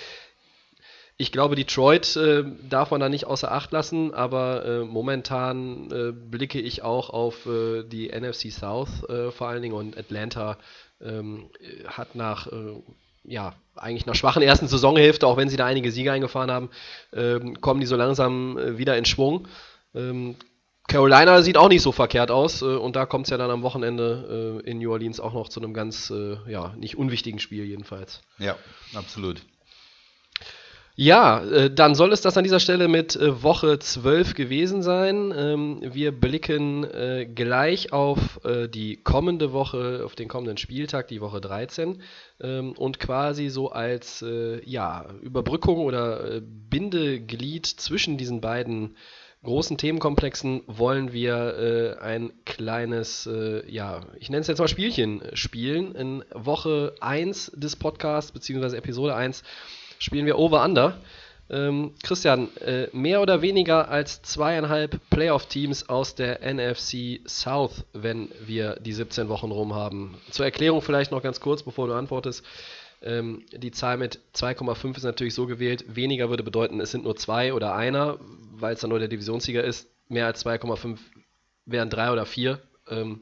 Ich 1.18 1.32
glaube, 1.32 1.56
Detroit 1.56 2.18
äh, 2.18 2.44
darf 2.70 2.92
man 2.92 3.00
da 3.00 3.08
nicht 3.08 3.26
außer 3.26 3.50
Acht 3.50 3.72
lassen, 3.72 4.14
aber 4.14 4.66
äh, 4.66 4.80
momentan 4.84 5.90
äh, 5.90 6.12
blicke 6.12 6.60
ich 6.60 6.84
auch 6.84 7.10
auf 7.10 7.46
äh, 7.46 7.84
die 7.84 8.10
NFC 8.10 8.52
South 8.52 9.08
äh, 9.08 9.32
vor 9.32 9.48
allen 9.48 9.62
Dingen 9.62 9.76
und 9.76 9.98
Atlanta 9.98 10.58
ähm, 11.02 11.50
hat 11.88 12.16
nach, 12.16 12.48
äh, 12.48 12.82
ja, 13.24 13.54
eigentlich 13.76 14.06
nach 14.06 14.16
schwachen 14.16 14.44
ersten 14.44 14.68
Saisonhälfte, 14.68 15.26
auch 15.26 15.38
wenn 15.38 15.48
sie 15.48 15.56
da 15.56 15.66
einige 15.66 15.90
Siege 15.90 16.12
eingefahren 16.12 16.52
haben, 16.52 16.70
ähm, 17.14 17.62
kommen 17.62 17.80
die 17.80 17.88
so 17.88 17.96
langsam 17.96 18.58
äh, 18.58 18.78
wieder 18.78 18.98
in 18.98 19.06
Schwung. 19.06 19.48
Ähm, 19.94 20.36
Carolina 20.88 21.42
sieht 21.42 21.58
auch 21.58 21.70
nicht 21.70 21.82
so 21.82 21.94
verkehrt 21.94 22.30
aus 22.30 22.62
äh, 22.62 22.66
und 22.66 22.98
da 22.98 23.06
kommt 23.06 23.28
es 23.28 23.32
ja 23.32 23.38
dann 23.38 23.52
am 23.52 23.64
Wochenende 23.64 24.62
äh, 24.66 24.70
in 24.70 24.80
New 24.80 24.92
Orleans 24.92 25.22
auch 25.22 25.34
noch 25.34 25.48
zu 25.48 25.62
einem 25.62 25.74
ganz, 25.74 26.10
äh, 26.10 26.38
ja, 26.48 26.74
nicht 26.78 26.98
unwichtigen 26.98 27.40
Spiel 27.40 27.64
jedenfalls. 27.64 28.22
Ja, 28.38 28.58
absolut. 28.94 29.42
Ja, 30.98 31.44
äh, 31.44 31.70
dann 31.70 31.94
soll 31.94 32.14
es 32.14 32.22
das 32.22 32.38
an 32.38 32.46
dieser 32.46 32.62
Stelle 32.62 32.88
mit 32.88 33.18
äh, 33.18 33.44
Woche 33.44 33.80
12 33.80 34.34
gewesen 34.34 34.82
sein. 34.82 35.34
Ähm, 35.38 35.82
wir 35.82 36.14
blicken 36.14 36.86
äh, 36.86 37.26
gleich 37.26 37.92
auf 37.92 38.40
die 38.46 38.98
kommende 38.98 39.52
Woche, 39.52 40.04
auf 40.06 40.16
den 40.16 40.28
kommenden 40.28 40.58
Spieltag, 40.58 41.08
die 41.08 41.20
Woche 41.20 41.42
13. 41.42 42.02
Ähm, 42.40 42.74
und 42.74 43.00
quasi 43.00 43.50
so 43.50 43.72
als 43.72 44.24
ja, 44.64 45.06
Überbrückung 45.22 45.80
oder 45.80 46.42
Bindeglied 46.42 47.66
zwischen 47.66 48.18
diesen 48.18 48.42
beiden 48.42 48.96
großen 49.44 49.78
Themenkomplexen 49.78 50.64
wollen 50.68 51.12
wir 51.12 51.98
ein 52.02 52.32
kleines, 52.46 53.30
ja, 53.68 54.02
ich 54.20 54.30
nenne 54.30 54.42
es 54.42 54.48
jetzt 54.48 54.60
mal 54.60 54.68
Spielchen 54.68 55.22
spielen. 55.34 55.96
In 55.96 56.24
Woche 56.34 56.96
1 57.00 57.52
des 57.56 57.76
Podcasts, 57.76 58.32
beziehungsweise 58.32 58.78
Episode 58.78 59.16
1 59.16 59.44
spielen 60.00 60.26
wir 60.26 60.38
Over 60.38 60.64
Under. 60.64 60.98
Ähm, 61.48 61.94
Christian, 62.02 62.56
äh, 62.58 62.88
mehr 62.92 63.22
oder 63.22 63.42
weniger 63.42 63.90
als 63.90 64.24
zweieinhalb 64.24 65.00
Playoff-Teams 65.12 65.90
aus 65.90 66.16
der 66.16 66.42
NFC 66.42 67.20
South, 67.28 67.86
wenn 67.94 68.30
wir 68.44 68.78
die 68.80 68.94
17 68.94 69.30
Wochen 69.30 69.52
rum 69.52 69.76
haben. 69.76 70.18
Zur 70.32 70.46
Erklärung 70.46 70.82
vielleicht 70.82 71.12
noch 71.12 71.22
ganz 71.22 71.40
kurz, 71.40 71.62
bevor 71.62 71.88
du 71.88 71.94
antwortest. 71.94 72.44
Ähm, 73.04 73.44
die 73.52 73.72
Zahl 73.72 73.98
mit 73.98 74.20
2,5 74.34 74.98
ist 74.98 75.04
natürlich 75.04 75.36
so 75.36 75.46
gewählt. 75.46 75.86
Weniger 75.88 76.30
würde 76.30 76.42
bedeuten, 76.42 76.80
es 76.82 76.90
sind 76.90 77.04
nur 77.04 77.16
zwei 77.16 77.54
oder 77.54 77.76
einer, 77.76 78.18
weil 78.54 78.74
es 78.74 78.80
dann 78.80 78.90
nur 78.90 79.00
der 79.00 79.08
Divisionssieger 79.08 79.64
ist. 79.64 79.88
Mehr 80.10 80.26
als 80.26 80.44
2,5 80.44 80.98
wären 81.66 81.92
drei 81.92 82.12
oder 82.12 82.26
vier. 82.26 82.60
Ähm, 82.90 83.22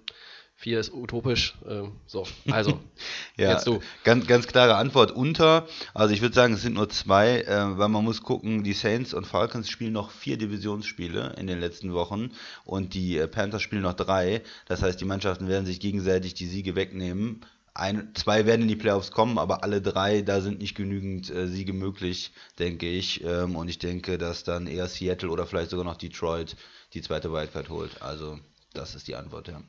Vier 0.63 0.79
ist 0.79 0.93
utopisch. 0.93 1.55
Ähm, 1.67 1.91
so, 2.07 2.25
also, 2.49 2.79
ja, 3.37 3.51
jetzt 3.51 3.67
du. 3.67 3.81
Ganz, 4.05 4.27
ganz 4.27 4.47
klare 4.47 4.75
Antwort 4.75 5.11
unter. 5.11 5.67
Also 5.93 6.13
ich 6.13 6.21
würde 6.21 6.33
sagen, 6.33 6.53
es 6.53 6.61
sind 6.61 6.75
nur 6.75 6.87
zwei, 6.87 7.41
äh, 7.41 7.77
weil 7.77 7.89
man 7.89 8.05
muss 8.05 8.23
gucken, 8.23 8.63
die 8.63 8.71
Saints 8.71 9.13
und 9.13 9.27
Falcons 9.27 9.69
spielen 9.69 9.91
noch 9.91 10.09
vier 10.09 10.37
Divisionsspiele 10.37 11.35
in 11.37 11.47
den 11.47 11.59
letzten 11.59 11.91
Wochen 11.93 12.31
und 12.63 12.93
die 12.93 13.17
äh, 13.17 13.27
Panthers 13.27 13.61
spielen 13.61 13.81
noch 13.81 13.93
drei. 13.93 14.41
Das 14.65 14.81
heißt, 14.81 15.01
die 15.01 15.03
Mannschaften 15.03 15.49
werden 15.49 15.65
sich 15.65 15.81
gegenseitig 15.81 16.33
die 16.33 16.47
Siege 16.47 16.77
wegnehmen. 16.77 17.41
Ein, 17.73 18.11
zwei 18.13 18.45
werden 18.45 18.61
in 18.61 18.69
die 18.69 18.77
Playoffs 18.77 19.11
kommen, 19.11 19.39
aber 19.39 19.65
alle 19.65 19.81
drei, 19.81 20.21
da 20.21 20.39
sind 20.39 20.59
nicht 20.59 20.75
genügend 20.75 21.29
äh, 21.29 21.49
Siege 21.49 21.73
möglich, 21.73 22.31
denke 22.57 22.87
ich. 22.87 23.21
Ähm, 23.25 23.57
und 23.57 23.67
ich 23.67 23.79
denke, 23.79 24.17
dass 24.17 24.45
dann 24.45 24.67
eher 24.67 24.87
Seattle 24.87 25.29
oder 25.29 25.45
vielleicht 25.45 25.71
sogar 25.71 25.83
noch 25.83 25.97
Detroit 25.97 26.55
die 26.93 27.01
zweite 27.01 27.33
Wildcard 27.33 27.67
holt. 27.67 28.01
Also 28.01 28.39
das 28.73 28.95
ist 28.95 29.09
die 29.09 29.15
Antwort, 29.15 29.49
ja. 29.49 29.61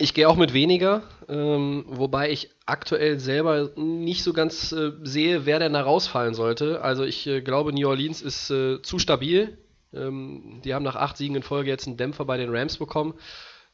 Ich 0.00 0.14
gehe 0.14 0.28
auch 0.28 0.36
mit 0.36 0.54
weniger, 0.54 1.02
ähm, 1.28 1.84
wobei 1.88 2.30
ich 2.30 2.50
aktuell 2.66 3.18
selber 3.18 3.70
nicht 3.74 4.22
so 4.22 4.32
ganz 4.32 4.70
äh, 4.70 4.92
sehe, 5.02 5.44
wer 5.44 5.58
denn 5.58 5.72
da 5.72 5.82
rausfallen 5.82 6.34
sollte. 6.34 6.82
Also 6.82 7.02
ich 7.02 7.26
äh, 7.26 7.40
glaube, 7.40 7.72
New 7.72 7.88
Orleans 7.88 8.22
ist 8.22 8.48
äh, 8.50 8.80
zu 8.80 9.00
stabil. 9.00 9.58
Ähm, 9.92 10.60
die 10.64 10.72
haben 10.72 10.84
nach 10.84 10.94
acht 10.94 11.16
Siegen 11.16 11.34
in 11.34 11.42
Folge 11.42 11.68
jetzt 11.68 11.88
einen 11.88 11.96
Dämpfer 11.96 12.24
bei 12.24 12.36
den 12.36 12.54
Rams 12.54 12.76
bekommen, 12.76 13.14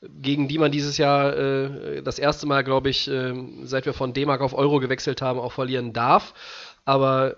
gegen 0.00 0.48
die 0.48 0.56
man 0.56 0.72
dieses 0.72 0.96
Jahr 0.96 1.36
äh, 1.36 2.02
das 2.02 2.18
erste 2.18 2.46
Mal, 2.46 2.64
glaube 2.64 2.88
ich, 2.88 3.06
ähm, 3.06 3.66
seit 3.66 3.84
wir 3.84 3.92
von 3.92 4.14
D-Mark 4.14 4.40
auf 4.40 4.54
Euro 4.54 4.80
gewechselt 4.80 5.20
haben, 5.20 5.38
auch 5.38 5.52
verlieren 5.52 5.92
darf. 5.92 6.32
Aber 6.86 7.36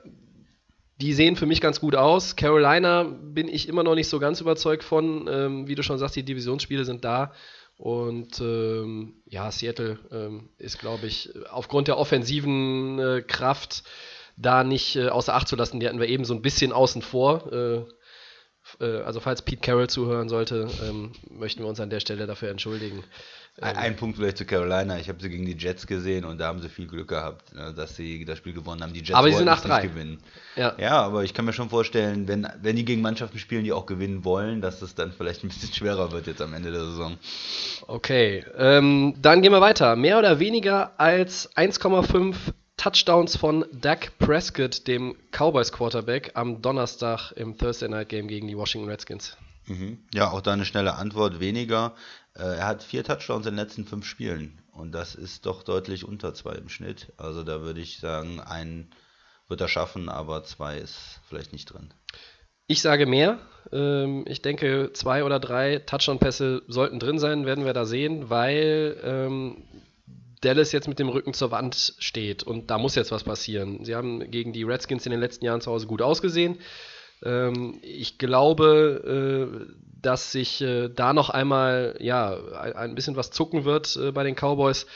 die 1.01 1.13
sehen 1.13 1.35
für 1.35 1.47
mich 1.47 1.61
ganz 1.61 1.81
gut 1.81 1.97
aus. 1.97 2.37
Carolina 2.37 3.03
bin 3.03 3.49
ich 3.49 3.69
immer 3.69 3.83
noch 3.83 3.97
nicht 3.97 4.09
so 4.09 4.21
ganz 4.21 4.41
überzeugt 4.41 4.85
von. 4.85 5.29
Ähm, 5.29 5.67
wie 5.67 5.75
du 5.75 5.83
schon 5.83 5.99
sagst, 5.99 6.15
die 6.15 6.23
Divisionsspiele 6.23 6.85
sind 6.85 7.05
da. 7.05 7.33
Und 7.79 8.41
ähm, 8.41 9.15
ja, 9.27 9.51
Seattle 9.51 9.99
ähm, 10.11 10.49
ist, 10.59 10.79
glaube 10.79 11.07
ich, 11.07 11.31
aufgrund 11.51 11.89
der 11.89 11.99
offensiven 11.99 12.99
äh, 12.99 13.23
Kraft 13.23 13.83
da 14.37 14.65
nicht 14.65 14.97
äh, 14.97 15.09
außer 15.09 15.35
Acht 15.35 15.49
zu 15.49 15.57
lassen. 15.57 15.81
Die 15.81 15.87
hatten 15.87 16.01
wir 16.01 16.09
eben 16.09 16.25
so 16.25 16.35
ein 16.35 16.43
bisschen 16.43 16.73
außen 16.73 17.03
vor. 17.03 17.53
Äh, 17.53 17.85
also 18.79 19.21
falls 19.21 19.43
Pete 19.43 19.61
Carroll 19.61 19.89
zuhören 19.89 20.29
sollte, 20.29 20.69
ähm, 20.87 21.13
möchten 21.31 21.63
wir 21.63 21.69
uns 21.69 21.81
an 21.81 21.91
der 21.91 22.01
Stelle 22.01 22.27
dafür 22.27 22.51
entschuldigen. 22.51 23.03
Ein, 23.59 23.77
ein, 23.77 23.97
Punkt 23.97 24.19
vielleicht 24.19 24.37
zu 24.37 24.45
Carolina. 24.45 24.99
Ich 24.99 25.09
habe 25.09 25.19
sie 25.23 25.31
gegen 25.31 25.47
die 25.47 25.57
Jets 25.57 25.87
gesehen 25.87 26.27
und 26.27 26.39
da 26.39 26.49
haben 26.49 26.61
sie 26.61 26.69
viel 26.69 26.87
Glück 26.87 27.09
gehabt, 27.09 27.55
ne, 27.55 27.73
dass 27.75 27.97
sie 27.97 28.27
das 28.27 28.37
Spiel 28.37 28.53
gewonnen 28.53 28.83
haben. 28.83 28.93
Die 28.93 29.01
Jets 29.01 29.15
aber 29.15 29.33
sind 29.33 29.49
8 29.49 29.67
nicht 29.67 29.83
gewinnen. 29.83 30.19
Ja. 30.57 30.75
ja, 30.77 31.01
aber 31.01 31.25
ich 31.25 31.33
kann 31.33 31.47
mir 31.47 31.55
schon 31.55 31.71
vorstellen, 31.71 32.29
wenn, 32.29 32.47
wenn 32.61 32.77
die 32.77 32.85
gegen 32.85 33.01
Mannschaften 33.01 33.39
spielen, 33.39 33.65
die 33.65 33.73
auch 33.73 33.87
gewinnen 33.87 34.25
wollen, 34.27 34.61
dass 34.61 34.83
es 34.83 34.95
dann 34.95 35.11
vielleicht 35.11 35.43
ein 35.43 35.49
bisschen 35.49 35.73
schwerer 35.73 36.13
wird 36.13 36.27
jetzt 36.27 36.43
am 36.43 36.53
Ende 36.53 36.71
der 36.71 36.85
Saison. 36.85 37.17
Okay, 37.87 38.45
ähm, 38.59 39.15
dann 39.23 39.41
gehen 39.41 39.53
wir 39.53 39.63
weiter. 39.63 39.97
Mehr 39.97 40.19
oder 40.19 40.39
weniger 40.39 40.93
als 41.01 41.51
1,5 41.57 42.35
Touchdowns 42.77 43.37
von 43.37 43.65
Dak 43.73 44.19
Prescott, 44.19 44.87
dem 44.87 45.17
Cowboys 45.33 45.73
Quarterback, 45.73 46.33
am 46.35 46.63
Donnerstag 46.63 47.33
im 47.33 47.57
Thursday 47.57 47.89
Night 47.89 48.09
Game 48.09 48.29
gegen 48.29 48.47
die 48.47 48.57
Washington 48.57 48.89
Redskins. 48.89 49.37
Mhm. 49.67 49.99
Ja, 50.13 50.31
auch 50.31 50.41
da 50.41 50.53
eine 50.53 50.65
schnelle 50.65 50.95
Antwort, 50.95 51.41
weniger. 51.41 51.95
Äh, 52.35 52.59
er 52.59 52.67
hat 52.67 52.83
vier 52.83 53.03
Touchdowns 53.03 53.47
in 53.47 53.55
den 53.55 53.65
letzten 53.65 53.87
fünf 53.87 54.07
Spielen 54.07 54.63
und 54.73 54.93
das 54.93 55.15
ist 55.15 55.47
doch 55.47 55.63
deutlich 55.63 56.05
unter 56.05 56.35
zwei 56.35 56.55
im 56.55 56.69
Schnitt. 56.69 57.13
Also 57.17 57.43
da 57.43 57.63
würde 57.63 57.81
ich 57.81 57.99
sagen, 57.99 58.41
ein 58.41 58.91
wird 59.49 59.61
er 59.61 59.69
schaffen, 59.69 60.09
aber 60.09 60.45
zwei 60.45 60.79
ist 60.79 61.21
vielleicht 61.29 61.53
nicht 61.53 61.67
drin. 61.67 61.93
Ich 62.69 62.83
sage 62.83 63.07
mehr. 63.07 63.39
Ähm, 63.73 64.25
ich 64.27 64.43
denke, 64.43 64.91
zwei 64.93 65.25
oder 65.25 65.39
drei 65.39 65.79
Touchdown-Pässe 65.79 66.63
sollten 66.67 66.99
drin 66.99 67.19
sein, 67.19 67.47
werden 67.47 67.65
wir 67.65 67.73
da 67.73 67.85
sehen, 67.85 68.29
weil 68.29 69.01
ähm, 69.05 69.65
Dallas 70.41 70.73
jetzt 70.73 70.89
mit 70.89 70.99
dem 70.99 71.09
Rücken 71.09 71.35
zur 71.35 71.51
Wand 71.51 71.95
steht 71.99 72.43
und 72.43 72.71
da 72.71 72.79
muss 72.79 72.95
jetzt 72.95 73.13
was 73.13 73.25
passieren. 73.25 73.85
Sie 73.85 73.95
haben 73.95 74.31
gegen 74.31 74.53
die 74.53 74.65
Redskins 74.65 75.07
in 75.07 75.11
den 75.11 75.21
letzten 75.21 75.45
Jahren 75.45 75.61
zu 75.61 75.71
Hause 75.71 75.87
gut 75.87 76.03
ausgesehen. 76.03 76.59
Ähm, 77.25 77.79
ich 77.83 78.19
glaube, 78.19 79.69
äh, 79.69 79.75
dass 80.03 80.33
sich 80.33 80.61
äh, 80.61 80.89
da 80.89 81.13
noch 81.13 81.31
einmal 81.31 81.97
ja, 82.01 82.37
ein, 82.75 82.95
bisschen 82.95 83.17
was 83.17 83.31
zucken 83.31 83.65
wird 83.65 83.97
äh, 83.97 84.13
bei 84.13 84.25
den 84.25 84.35
Cowboys. 84.35 84.87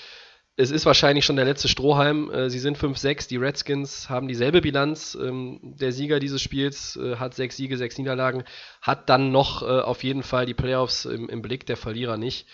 Es 0.57 0.71
ist 0.71 0.85
wahrscheinlich 0.85 1.25
schon 1.25 1.37
der 1.37 1.47
letzte 1.47 1.69
Strohhalm. 1.69 2.31
Äh, 2.31 2.51
sie 2.51 2.59
sind 2.59 2.77
5-6, 2.77 3.29
die 3.29 3.39
Redskins 3.39 4.11
haben 4.11 4.29
dieselbe 4.29 4.61
Bilanz. 4.61 5.17
Ähm, 5.21 5.59
der 5.63 5.93
Sieger 5.93 6.21
dieses 6.21 6.43
Spiels 6.43 6.97
äh, 6.97 7.17
hat 7.17 7.35
sechs 7.35 7.57
Siege, 7.57 7.79
sechs 7.79 7.97
Niederlagen, 7.97 8.45
hat 8.83 9.09
dann 9.09 9.33
noch 9.33 9.63
äh, 9.63 9.81
auf 9.81 10.05
jeden 10.05 10.23
Fall 10.23 10.45
die 10.45 10.55
Playoffs 10.55 11.07
im, 11.07 11.29
im 11.31 11.41
Blick, 11.41 11.65
der 11.65 11.79
Verlierer 11.79 12.19
nicht. 12.19 12.47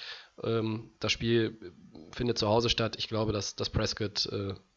Ähm, 0.42 0.90
das 1.00 1.10
Spiel 1.12 1.58
findet 2.12 2.38
zu 2.38 2.48
Hause 2.48 2.68
statt. 2.68 2.96
Ich 2.98 3.08
glaube, 3.08 3.32
dass, 3.32 3.56
dass 3.56 3.70
Prescott 3.70 4.28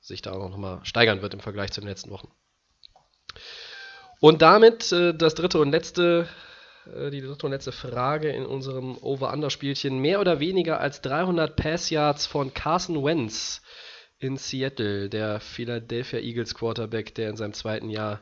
sich 0.01 0.21
da 0.21 0.31
auch 0.31 0.49
noch 0.49 0.57
mal 0.57 0.79
steigern 0.83 1.21
wird 1.21 1.33
im 1.33 1.39
Vergleich 1.39 1.71
zu 1.71 1.81
den 1.81 1.89
letzten 1.89 2.09
Wochen. 2.09 2.29
Und 4.19 4.41
damit 4.41 4.91
äh, 4.91 5.13
das 5.13 5.35
dritte 5.35 5.59
und 5.59 5.71
letzte, 5.71 6.27
äh, 6.93 7.09
die 7.09 7.21
dritte 7.21 7.45
und 7.45 7.51
letzte 7.51 7.71
Frage 7.71 8.29
in 8.29 8.45
unserem 8.45 8.97
Over-Under-Spielchen. 8.97 9.99
Mehr 9.99 10.19
oder 10.19 10.39
weniger 10.39 10.79
als 10.79 11.01
300 11.01 11.55
Pass-Yards 11.55 12.25
von 12.25 12.53
Carson 12.53 13.03
Wentz 13.03 13.61
in 14.19 14.35
Seattle, 14.35 15.09
der 15.09 15.39
Philadelphia 15.39 16.19
Eagles 16.19 16.53
Quarterback, 16.53 17.15
der 17.15 17.29
in 17.29 17.37
seinem 17.37 17.53
zweiten 17.53 17.89
Jahr 17.89 18.19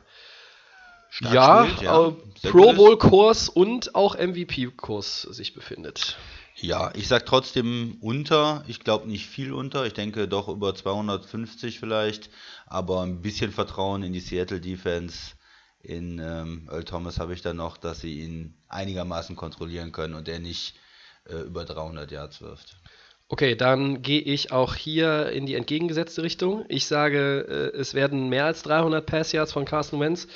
Stark 1.10 1.34
ja, 1.34 1.66
spielt, 1.66 1.82
ja. 1.82 2.08
Äh, 2.08 2.50
Pro 2.50 2.72
Bowl-Kurs 2.74 3.48
und 3.48 3.94
auch 3.94 4.16
MVP-Kurs 4.16 5.22
sich 5.22 5.54
befindet. 5.54 6.16
Ja, 6.60 6.90
ich 6.94 7.06
sag 7.06 7.24
trotzdem 7.24 7.98
unter. 8.00 8.64
Ich 8.66 8.80
glaube 8.80 9.08
nicht 9.08 9.26
viel 9.26 9.52
unter. 9.52 9.86
Ich 9.86 9.92
denke 9.92 10.26
doch 10.26 10.48
über 10.48 10.74
250 10.74 11.78
vielleicht. 11.78 12.30
Aber 12.66 13.02
ein 13.02 13.22
bisschen 13.22 13.52
Vertrauen 13.52 14.02
in 14.02 14.12
die 14.12 14.20
Seattle 14.20 14.60
Defense 14.60 15.34
in 15.80 16.18
ähm, 16.18 16.68
Earl 16.70 16.84
Thomas 16.84 17.20
habe 17.20 17.32
ich 17.32 17.42
dann 17.42 17.56
noch, 17.56 17.76
dass 17.76 18.00
sie 18.00 18.20
ihn 18.20 18.54
einigermaßen 18.68 19.36
kontrollieren 19.36 19.92
können 19.92 20.14
und 20.14 20.28
er 20.28 20.40
nicht 20.40 20.74
äh, 21.28 21.36
über 21.36 21.64
300 21.64 22.10
Yards 22.10 22.42
wirft. 22.42 22.76
Okay, 23.28 23.54
dann 23.54 24.02
gehe 24.02 24.20
ich 24.20 24.50
auch 24.50 24.74
hier 24.74 25.30
in 25.30 25.46
die 25.46 25.54
entgegengesetzte 25.54 26.22
Richtung. 26.22 26.64
Ich 26.68 26.86
sage, 26.86 27.72
äh, 27.74 27.78
es 27.78 27.94
werden 27.94 28.28
mehr 28.28 28.46
als 28.46 28.62
300 28.64 29.06
Pass 29.06 29.30
Yards 29.30 29.52
von 29.52 29.64
Carson 29.64 30.00
Wentz. 30.00 30.26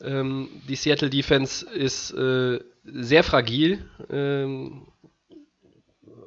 Ähm, 0.00 0.48
die 0.68 0.76
Seattle 0.76 1.10
Defense 1.10 1.64
ist 1.70 2.10
äh, 2.12 2.58
sehr 2.84 3.22
fragil. 3.22 3.88
Ähm, 4.10 4.88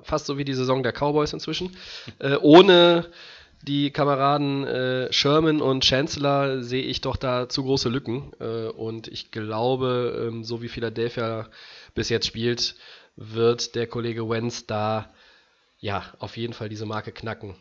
fast 0.05 0.25
so 0.25 0.37
wie 0.37 0.45
die 0.45 0.53
Saison 0.53 0.83
der 0.83 0.93
Cowboys 0.93 1.33
inzwischen. 1.33 1.75
Äh, 2.19 2.37
ohne 2.37 3.05
die 3.61 3.91
Kameraden 3.91 4.65
äh, 4.65 5.11
Sherman 5.11 5.61
und 5.61 5.83
Chancellor 5.83 6.61
sehe 6.61 6.83
ich 6.83 7.01
doch 7.01 7.15
da 7.15 7.49
zu 7.49 7.63
große 7.63 7.89
Lücken. 7.89 8.31
Äh, 8.39 8.67
und 8.67 9.07
ich 9.07 9.31
glaube, 9.31 10.27
ähm, 10.27 10.43
so 10.43 10.61
wie 10.61 10.67
Philadelphia 10.67 11.49
bis 11.95 12.09
jetzt 12.09 12.27
spielt, 12.27 12.75
wird 13.15 13.75
der 13.75 13.87
Kollege 13.87 14.29
Wenz 14.29 14.67
da 14.67 15.11
ja 15.79 16.03
auf 16.19 16.37
jeden 16.37 16.53
Fall 16.53 16.69
diese 16.69 16.85
Marke 16.85 17.11
knacken. 17.11 17.55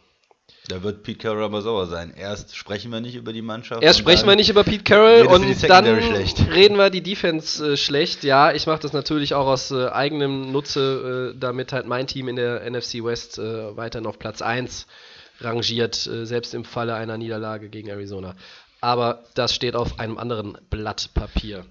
Da 0.68 0.82
wird 0.82 1.02
Pete 1.02 1.18
Carroll 1.18 1.44
aber 1.44 1.60
sauer 1.60 1.86
sein. 1.86 2.14
Erst 2.16 2.56
sprechen 2.56 2.90
wir 2.90 3.00
nicht 3.00 3.16
über 3.16 3.34
die 3.34 3.42
Mannschaft. 3.42 3.82
Erst 3.82 3.98
sprechen 3.98 4.26
wir 4.26 4.34
nicht 4.34 4.48
über 4.48 4.64
Pete 4.64 4.82
Carroll 4.82 5.26
und 5.26 5.68
dann 5.68 6.02
schlecht. 6.02 6.46
reden 6.50 6.76
wir 6.76 6.88
die 6.88 7.02
Defense 7.02 7.72
äh, 7.72 7.76
schlecht. 7.76 8.24
Ja, 8.24 8.52
ich 8.52 8.66
mache 8.66 8.80
das 8.80 8.94
natürlich 8.94 9.34
auch 9.34 9.46
aus 9.46 9.70
äh, 9.70 9.88
eigenem 9.88 10.52
Nutze, 10.52 11.34
äh, 11.34 11.38
damit 11.38 11.72
halt 11.72 11.86
mein 11.86 12.06
Team 12.06 12.28
in 12.28 12.36
der 12.36 12.68
NFC 12.70 13.04
West 13.04 13.38
äh, 13.38 13.76
weiterhin 13.76 14.06
auf 14.06 14.18
Platz 14.18 14.40
1 14.40 14.86
rangiert, 15.40 16.06
äh, 16.06 16.24
selbst 16.24 16.54
im 16.54 16.64
Falle 16.64 16.94
einer 16.94 17.18
Niederlage 17.18 17.68
gegen 17.68 17.88
Arizona. 17.88 18.34
Aber 18.80 19.24
das 19.34 19.54
steht 19.54 19.76
auf 19.76 19.98
einem 19.98 20.18
anderen 20.18 20.56
Blatt 20.70 21.10
Papier. 21.14 21.66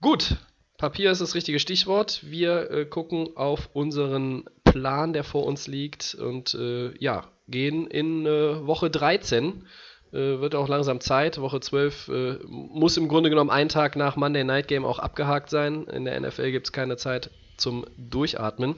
Gut, 0.00 0.36
Papier 0.78 1.10
ist 1.10 1.20
das 1.20 1.34
richtige 1.34 1.58
Stichwort. 1.58 2.20
Wir 2.22 2.70
äh, 2.70 2.84
gucken 2.84 3.36
auf 3.36 3.70
unseren 3.72 4.44
Plan, 4.72 5.12
der 5.12 5.24
vor 5.24 5.44
uns 5.44 5.66
liegt 5.66 6.14
und 6.14 6.54
äh, 6.54 6.92
ja, 6.98 7.24
gehen 7.48 7.86
in 7.86 8.26
äh, 8.26 8.66
Woche 8.66 8.90
13. 8.90 9.64
Äh, 10.12 10.40
wird 10.40 10.54
auch 10.54 10.68
langsam 10.68 11.00
Zeit. 11.00 11.40
Woche 11.40 11.60
12 11.60 12.08
äh, 12.08 12.38
muss 12.46 12.96
im 12.96 13.08
Grunde 13.08 13.30
genommen 13.30 13.50
ein 13.50 13.68
Tag 13.68 13.96
nach 13.96 14.16
Monday 14.16 14.44
Night 14.44 14.68
Game 14.68 14.84
auch 14.84 14.98
abgehakt 14.98 15.50
sein. 15.50 15.84
In 15.84 16.04
der 16.04 16.18
NFL 16.18 16.50
gibt 16.50 16.66
es 16.66 16.72
keine 16.72 16.96
Zeit 16.96 17.30
zum 17.56 17.84
Durchatmen. 17.96 18.76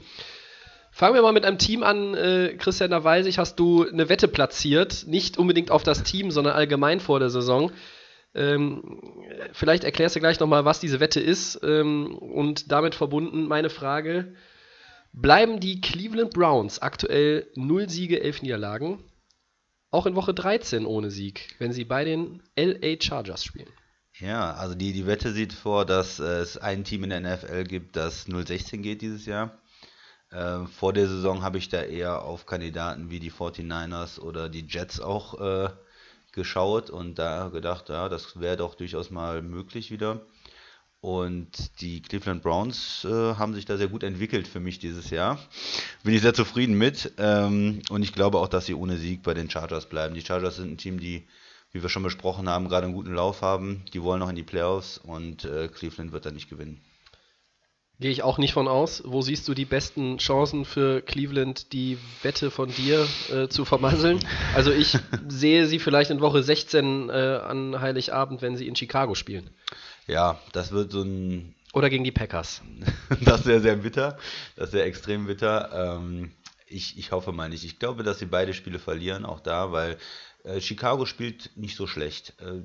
Fangen 0.93 1.15
wir 1.15 1.21
mal 1.21 1.31
mit 1.31 1.45
einem 1.45 1.57
Team 1.57 1.83
an, 1.83 2.15
äh, 2.15 2.55
Christian, 2.57 2.91
da 2.91 3.01
weiß 3.01 3.25
ich, 3.25 3.37
hast 3.37 3.57
du 3.59 3.87
eine 3.87 4.09
Wette 4.09 4.27
platziert, 4.27 5.05
nicht 5.07 5.37
unbedingt 5.37 5.71
auf 5.71 5.83
das 5.83 6.03
Team, 6.03 6.31
sondern 6.31 6.53
allgemein 6.53 6.99
vor 6.99 7.19
der 7.19 7.29
Saison. 7.29 7.71
Ähm, 8.35 9.01
vielleicht 9.53 9.85
erklärst 9.85 10.15
du 10.17 10.19
gleich 10.19 10.39
nochmal, 10.41 10.65
was 10.65 10.81
diese 10.81 10.99
Wette 10.99 11.21
ist. 11.21 11.61
Ähm, 11.63 12.15
und 12.17 12.71
damit 12.71 12.95
verbunden 12.95 13.47
meine 13.47 13.69
Frage: 13.69 14.33
Bleiben 15.13 15.59
die 15.59 15.81
Cleveland 15.81 16.33
Browns 16.33 16.79
aktuell 16.79 17.47
0 17.55 17.89
Siege, 17.89 18.21
11 18.21 18.43
Niederlagen? 18.43 19.03
Auch 19.89 20.05
in 20.05 20.15
Woche 20.15 20.33
13 20.33 20.85
ohne 20.85 21.11
Sieg, 21.11 21.55
wenn 21.59 21.73
sie 21.73 21.83
bei 21.83 22.05
den 22.05 22.41
LA 22.55 22.95
Chargers 23.01 23.43
spielen. 23.43 23.69
Ja, 24.19 24.53
also 24.53 24.73
die, 24.73 24.93
die 24.93 25.07
Wette 25.07 25.33
sieht 25.33 25.51
vor, 25.51 25.85
dass 25.85 26.19
äh, 26.19 26.23
es 26.23 26.57
ein 26.57 26.85
Team 26.85 27.03
in 27.03 27.09
der 27.09 27.19
NFL 27.21 27.65
gibt, 27.65 27.95
das 27.95 28.27
0-16 28.27 28.77
geht 28.77 29.01
dieses 29.01 29.25
Jahr. 29.25 29.57
Äh, 30.29 30.65
vor 30.65 30.93
der 30.93 31.07
Saison 31.07 31.41
habe 31.41 31.57
ich 31.57 31.67
da 31.67 31.81
eher 31.81 32.23
auf 32.23 32.45
Kandidaten 32.45 33.09
wie 33.09 33.19
die 33.19 33.31
49ers 33.31 34.19
oder 34.19 34.47
die 34.47 34.65
Jets 34.65 35.01
auch 35.01 35.41
äh, 35.41 35.69
geschaut 36.31 36.89
und 36.89 37.19
da 37.19 37.49
gedacht, 37.49 37.89
ja, 37.89 38.07
das 38.07 38.39
wäre 38.39 38.57
doch 38.57 38.75
durchaus 38.75 39.09
mal 39.09 39.41
möglich 39.41 39.91
wieder. 39.91 40.25
Und 41.01 41.81
die 41.81 42.03
Cleveland 42.03 42.43
Browns 42.43 43.03
äh, 43.05 43.09
haben 43.09 43.55
sich 43.55 43.65
da 43.65 43.75
sehr 43.75 43.87
gut 43.87 44.03
entwickelt 44.03 44.47
für 44.47 44.59
mich 44.59 44.77
dieses 44.77 45.09
Jahr. 45.09 45.39
Bin 46.03 46.13
ich 46.13 46.21
sehr 46.21 46.35
zufrieden 46.35 46.77
mit. 46.77 47.13
Ähm, 47.17 47.81
und 47.89 48.03
ich 48.03 48.13
glaube 48.13 48.37
auch, 48.37 48.47
dass 48.47 48.67
sie 48.67 48.75
ohne 48.75 48.97
Sieg 48.97 49.23
bei 49.23 49.33
den 49.33 49.49
Chargers 49.49 49.87
bleiben. 49.87 50.13
Die 50.13 50.21
Chargers 50.21 50.57
sind 50.57 50.73
ein 50.73 50.77
Team, 50.77 50.99
die, 50.99 51.23
wie 51.71 51.81
wir 51.81 51.89
schon 51.89 52.03
besprochen 52.03 52.47
haben, 52.47 52.69
gerade 52.69 52.85
einen 52.85 52.93
guten 52.93 53.15
Lauf 53.15 53.41
haben. 53.41 53.83
Die 53.93 54.03
wollen 54.03 54.19
noch 54.19 54.29
in 54.29 54.35
die 54.35 54.43
Playoffs 54.43 54.99
und 54.99 55.43
äh, 55.43 55.69
Cleveland 55.69 56.11
wird 56.11 56.27
da 56.27 56.31
nicht 56.31 56.51
gewinnen. 56.51 56.79
Gehe 57.99 58.11
ich 58.11 58.23
auch 58.23 58.39
nicht 58.39 58.53
von 58.53 58.67
aus. 58.67 59.03
Wo 59.05 59.21
siehst 59.21 59.47
du 59.47 59.53
die 59.53 59.65
besten 59.65 60.17
Chancen 60.17 60.65
für 60.65 61.01
Cleveland, 61.01 61.71
die 61.71 61.99
Wette 62.23 62.49
von 62.49 62.69
dir 62.69 63.07
äh, 63.31 63.47
zu 63.47 63.63
vermasseln? 63.63 64.19
Also 64.55 64.71
ich 64.71 64.97
sehe 65.27 65.65
sie 65.65 65.77
vielleicht 65.77 66.09
in 66.09 66.19
Woche 66.19 66.41
16 66.41 67.09
äh, 67.09 67.11
an 67.11 67.79
Heiligabend, 67.79 68.41
wenn 68.41 68.55
sie 68.55 68.67
in 68.67 68.75
Chicago 68.75 69.13
spielen. 69.13 69.51
Ja, 70.11 70.37
das 70.51 70.73
wird 70.73 70.91
so 70.91 71.03
ein. 71.03 71.55
Oder 71.71 71.89
gegen 71.89 72.03
die 72.03 72.11
Packers. 72.11 72.61
das 73.21 73.45
wäre 73.45 73.61
sehr 73.61 73.77
bitter. 73.77 74.17
Das 74.57 74.73
wäre 74.73 74.85
extrem 74.85 75.25
bitter. 75.25 75.71
Ähm, 75.73 76.33
ich, 76.67 76.97
ich 76.97 77.13
hoffe 77.13 77.31
mal 77.31 77.47
nicht. 77.47 77.63
Ich 77.63 77.79
glaube, 77.79 78.03
dass 78.03 78.19
sie 78.19 78.25
beide 78.25 78.53
Spiele 78.53 78.77
verlieren, 78.77 79.25
auch 79.25 79.39
da, 79.39 79.71
weil 79.71 79.97
äh, 80.43 80.59
Chicago 80.59 81.05
spielt 81.05 81.55
nicht 81.55 81.77
so 81.77 81.87
schlecht. 81.87 82.33
Äh, 82.41 82.61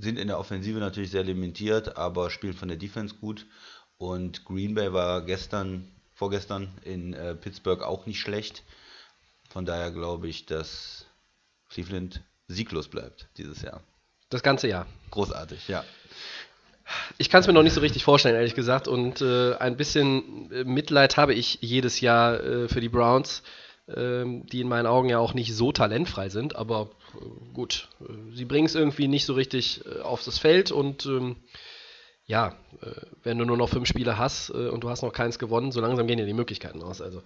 sind 0.00 0.18
in 0.18 0.26
der 0.26 0.40
Offensive 0.40 0.80
natürlich 0.80 1.12
sehr 1.12 1.22
limitiert, 1.22 1.96
aber 1.96 2.28
spielen 2.28 2.54
von 2.54 2.66
der 2.66 2.76
Defense 2.76 3.14
gut. 3.14 3.46
Und 3.96 4.44
Green 4.44 4.74
Bay 4.74 4.92
war 4.92 5.24
gestern, 5.24 5.86
vorgestern 6.12 6.76
in 6.82 7.14
äh, 7.14 7.36
Pittsburgh 7.36 7.82
auch 7.84 8.06
nicht 8.06 8.18
schlecht. 8.18 8.64
Von 9.48 9.64
daher 9.64 9.92
glaube 9.92 10.26
ich, 10.26 10.46
dass 10.46 11.06
Cleveland 11.68 12.20
sieglos 12.48 12.88
bleibt 12.88 13.28
dieses 13.36 13.62
Jahr. 13.62 13.80
Das 14.28 14.42
ganze 14.42 14.66
Jahr. 14.66 14.86
Großartig, 15.12 15.68
ja. 15.68 15.84
Ich 17.18 17.30
kann 17.30 17.40
es 17.40 17.46
mir 17.46 17.52
noch 17.52 17.62
nicht 17.62 17.74
so 17.74 17.80
richtig 17.80 18.04
vorstellen, 18.04 18.34
ehrlich 18.34 18.54
gesagt. 18.54 18.88
Und 18.88 19.20
äh, 19.20 19.54
ein 19.54 19.76
bisschen 19.76 20.50
äh, 20.52 20.64
Mitleid 20.64 21.16
habe 21.16 21.34
ich 21.34 21.58
jedes 21.60 22.00
Jahr 22.00 22.42
äh, 22.42 22.68
für 22.68 22.80
die 22.80 22.88
Browns, 22.88 23.42
äh, 23.86 24.24
die 24.24 24.60
in 24.60 24.68
meinen 24.68 24.86
Augen 24.86 25.08
ja 25.08 25.18
auch 25.18 25.34
nicht 25.34 25.54
so 25.54 25.72
talentfrei 25.72 26.28
sind. 26.28 26.56
Aber 26.56 26.90
äh, 27.14 27.54
gut, 27.54 27.88
äh, 28.00 28.36
sie 28.36 28.44
bringen 28.44 28.66
es 28.66 28.74
irgendwie 28.74 29.08
nicht 29.08 29.26
so 29.26 29.34
richtig 29.34 29.82
auf 30.02 30.22
das 30.24 30.38
Feld 30.38 30.72
und 30.72 31.06
ähm, 31.06 31.36
ja, 32.26 32.54
wenn 33.24 33.38
du 33.38 33.44
nur 33.44 33.56
noch 33.56 33.68
fünf 33.68 33.88
Spiele 33.88 34.16
hast 34.16 34.50
und 34.50 34.84
du 34.84 34.88
hast 34.88 35.02
noch 35.02 35.12
keins 35.12 35.40
gewonnen, 35.40 35.72
so 35.72 35.80
langsam 35.80 36.06
gehen 36.06 36.16
dir 36.16 36.26
die 36.26 36.32
Möglichkeiten 36.32 36.80
aus. 36.80 37.02
Also 37.02 37.24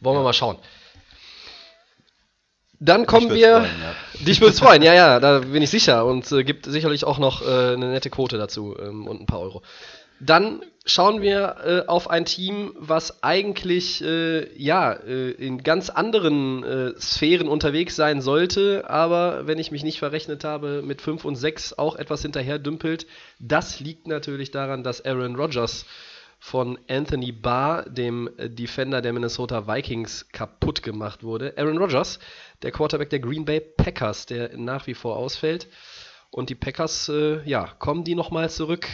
wollen 0.00 0.18
wir 0.18 0.22
mal 0.22 0.34
schauen. 0.34 0.58
Dann 2.78 3.06
kommen 3.06 3.32
wir. 3.32 3.60
Freuen, 3.60 3.82
ja. 3.82 3.94
Dich 4.20 4.40
würde 4.40 4.52
es 4.52 4.60
freuen, 4.60 4.82
ja, 4.82 4.94
ja, 4.94 5.20
da 5.20 5.40
bin 5.40 5.62
ich 5.62 5.70
sicher. 5.70 6.04
Und 6.06 6.30
äh, 6.32 6.44
gibt 6.44 6.66
sicherlich 6.66 7.04
auch 7.04 7.18
noch 7.18 7.42
äh, 7.42 7.72
eine 7.74 7.90
nette 7.90 8.10
Quote 8.10 8.38
dazu 8.38 8.76
ähm, 8.78 9.06
und 9.06 9.20
ein 9.20 9.26
paar 9.26 9.40
Euro. 9.40 9.62
Dann 10.20 10.62
schauen 10.86 11.22
wir 11.22 11.56
äh, 11.64 11.88
auf 11.88 12.08
ein 12.08 12.24
Team, 12.24 12.72
was 12.78 13.22
eigentlich 13.22 14.02
äh, 14.02 14.46
ja 14.56 14.92
äh, 14.92 15.30
in 15.30 15.62
ganz 15.62 15.90
anderen 15.90 16.62
äh, 16.62 16.92
Sphären 17.00 17.48
unterwegs 17.48 17.96
sein 17.96 18.20
sollte, 18.20 18.88
aber 18.88 19.46
wenn 19.46 19.58
ich 19.58 19.70
mich 19.70 19.82
nicht 19.82 19.98
verrechnet 19.98 20.44
habe, 20.44 20.82
mit 20.82 21.02
5 21.02 21.24
und 21.24 21.36
6 21.36 21.78
auch 21.78 21.96
etwas 21.96 22.22
hinterher 22.22 22.58
dümpelt. 22.58 23.06
Das 23.40 23.80
liegt 23.80 24.06
natürlich 24.06 24.50
daran, 24.50 24.84
dass 24.84 25.04
Aaron 25.04 25.36
Rodgers 25.36 25.86
von 26.44 26.78
Anthony 26.90 27.32
Barr, 27.32 27.88
dem 27.88 28.28
Defender 28.36 29.00
der 29.00 29.14
Minnesota 29.14 29.66
Vikings, 29.66 30.28
kaputt 30.30 30.82
gemacht 30.82 31.22
wurde. 31.22 31.54
Aaron 31.56 31.78
Rodgers, 31.78 32.18
der 32.60 32.70
Quarterback 32.70 33.08
der 33.08 33.20
Green 33.20 33.46
Bay 33.46 33.60
Packers, 33.60 34.26
der 34.26 34.54
nach 34.58 34.86
wie 34.86 34.92
vor 34.92 35.16
ausfällt. 35.16 35.68
Und 36.28 36.50
die 36.50 36.54
Packers, 36.54 37.08
äh, 37.08 37.42
ja, 37.48 37.68
kommen 37.78 38.04
die 38.04 38.14
nochmal 38.14 38.50
zurück 38.50 38.86